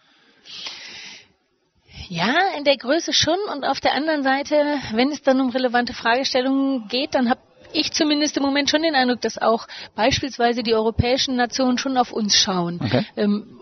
Ja, 2.08 2.36
in 2.58 2.64
der 2.64 2.78
Größe 2.78 3.14
schon. 3.14 3.38
Und 3.52 3.66
auf 3.66 3.80
der 3.80 3.94
anderen 3.94 4.24
Seite, 4.24 4.56
wenn 4.94 5.12
es 5.12 5.22
dann 5.22 5.42
um 5.42 5.50
relevante 5.50 5.94
Fragestellungen 5.94 6.88
geht, 6.88 7.16
dann 7.16 7.30
habe 7.30 7.42
ich 7.74 7.92
zumindest 7.92 8.38
im 8.38 8.44
Moment 8.44 8.70
schon 8.70 8.82
den 8.82 8.96
Eindruck, 8.96 9.22
dass 9.22 9.38
auch 9.38 9.68
beispielsweise 9.96 10.64
die 10.64 10.74
europäischen 10.74 11.36
Nationen 11.36 11.78
schon 11.78 11.98
auf 11.98 12.12
uns 12.12 12.36
schauen. 12.36 12.80
Okay. 12.84 13.06
Ähm, 13.16 13.60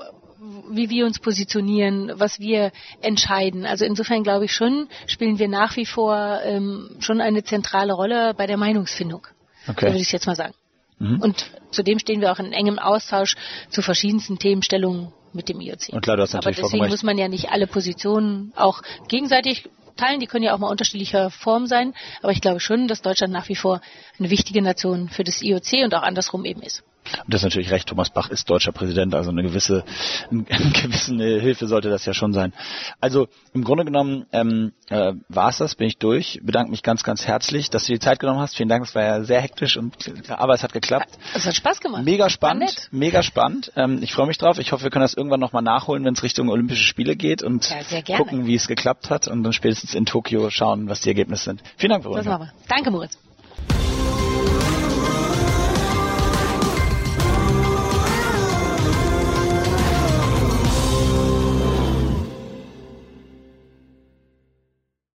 wie 0.70 0.89
wir 0.89 1.06
uns 1.06 1.20
positionieren, 1.20 2.12
was 2.15 2.39
wir 2.39 2.72
entscheiden. 3.02 3.65
Also 3.65 3.86
insofern 3.86 4.24
glaube 4.24 4.46
ich 4.46 4.54
schon, 4.54 4.88
spielen 5.06 5.39
wir 5.39 5.48
nach 5.48 5.76
wie 5.76 5.86
vor 5.86 6.41
ähm, 6.43 6.96
schon 7.00 7.22
eine 7.22 7.43
zentrale 7.43 7.93
Rolle 7.93 8.34
bei 8.34 8.48
der 8.48 8.58
Meinungsfindung. 8.58 9.28
Okay. 9.67 9.88
So 9.88 9.93
würde 9.93 10.02
ich 10.02 10.12
jetzt 10.12 10.28
mal 10.28 10.36
sagen. 10.36 10.54
Mhm. 11.00 11.22
Und 11.22 11.46
zudem 11.72 12.00
stehen 12.00 12.22
wir 12.22 12.32
auch 12.32 12.39
in 12.39 12.54
engem 12.54 12.80
Austausch 12.80 13.36
zu 13.70 13.82
verschiedensten 13.82 14.39
Themenstellungen 14.39 15.13
mit 15.34 15.50
dem 15.50 15.62
IOC. 15.62 15.89
Und 15.91 16.02
klar, 16.02 16.17
du 16.17 16.24
hast 16.24 16.34
natürlich 16.34 16.60
Aber 16.60 16.67
deswegen 16.67 16.88
muss 16.88 17.04
man 17.04 17.17
ja 17.17 17.28
nicht 17.28 17.52
alle 17.52 17.67
Positionen 17.67 18.52
auch 18.56 18.82
gegenseitig 19.08 19.70
teilen. 19.96 20.20
Die 20.20 20.28
können 20.28 20.43
ja 20.43 20.54
auch 20.54 20.60
mal 20.60 20.70
unterschiedlicher 20.70 21.30
Form 21.30 21.67
sein. 21.67 21.93
Aber 22.22 22.32
ich 22.32 22.41
glaube 22.41 22.60
schon, 22.60 22.88
dass 22.88 23.02
Deutschland 23.02 23.34
nach 23.34 23.50
wie 23.50 23.56
vor 23.56 23.82
eine 24.17 24.30
wichtige 24.30 24.62
Nation 24.62 25.10
für 25.10 25.24
das 25.24 25.41
IOC 25.41 25.84
und 25.84 25.93
auch 25.96 26.04
andersrum 26.04 26.46
eben 26.46 26.62
ist. 26.62 26.84
Und 27.24 27.34
das 27.34 27.41
ist 27.41 27.46
natürlich 27.46 27.72
recht. 27.72 27.88
Thomas 27.88 28.10
Bach 28.10 28.30
ist 28.30 28.50
deutscher 28.50 28.72
Präsident, 28.72 29.15
also 29.15 29.32
eine 29.32 29.43
gewisse, 29.43 29.84
eine 30.32 30.43
gewisse 30.43 31.15
Hilfe 31.15 31.67
sollte 31.67 31.89
das 31.89 32.06
ja 32.06 32.13
schon 32.13 32.34
sein. 32.34 32.54
Also 33.00 33.28
im 33.54 33.63
Grunde 33.63 33.86
genommen 33.86 34.26
ähm, 34.32 34.74
äh, 34.89 35.13
war 35.30 35.50
es 35.50 35.58
das, 35.58 35.76
bin 35.76 35.88
ich 35.88 35.98
durch. 35.98 36.39
Bedanke 36.43 36.72
mich 36.72 36.84
ganz, 36.84 37.04
ganz 37.04 37.26
herzlich, 37.28 37.70
dass 37.70 37.86
du 37.86 37.93
die 37.93 38.00
Zeit 38.00 38.20
genommen 38.20 38.39
hast. 38.39 38.56
Vielen 38.56 38.70
Dank, 38.70 38.86
es 38.86 38.96
war 38.96 39.04
ja 39.04 39.24
sehr 39.24 39.41
hektisch 39.41 39.78
und 39.78 39.96
aber 40.30 40.54
es 40.54 40.63
hat 40.63 40.74
geklappt. 40.74 41.10
Es 41.34 41.46
hat 41.46 41.56
Spaß 41.56 41.80
gemacht. 41.80 42.04
Mega 42.04 42.30
spannend, 42.30 42.89
mega 42.91 43.24
spannend. 43.24 43.72
Ähm, 43.76 44.00
ich 44.02 44.13
freue 44.13 44.28
mich 44.28 44.38
drauf. 44.38 44.60
Ich 44.60 44.72
hoffe, 44.72 44.84
wir 44.84 44.91
können 44.91 45.04
das 45.04 45.13
irgendwann 45.13 45.39
nochmal 45.39 45.63
nachholen, 45.63 46.06
wenn 46.06 46.13
es 46.13 46.24
Richtung 46.24 46.50
Olympische 46.50 46.84
Spiele 46.84 47.15
geht 47.15 47.43
und 47.43 47.70
ja, 48.08 48.17
gucken, 48.17 48.46
wie 48.46 48.56
es 48.56 48.67
geklappt 48.67 49.10
hat 49.10 49.28
und 49.28 49.43
dann 49.43 49.54
spätestens 49.54 49.93
in 49.93 50.06
Tokio 50.06 50.50
schauen, 50.50 50.89
was 50.89 51.02
die 51.02 51.10
Ergebnisse 51.10 51.46
sind. 51.46 51.62
Vielen 51.78 51.91
Dank, 51.91 52.04
Veronika. 52.04 52.39
Wir. 52.39 52.54
Danke, 52.67 52.91
Moritz. 52.91 53.17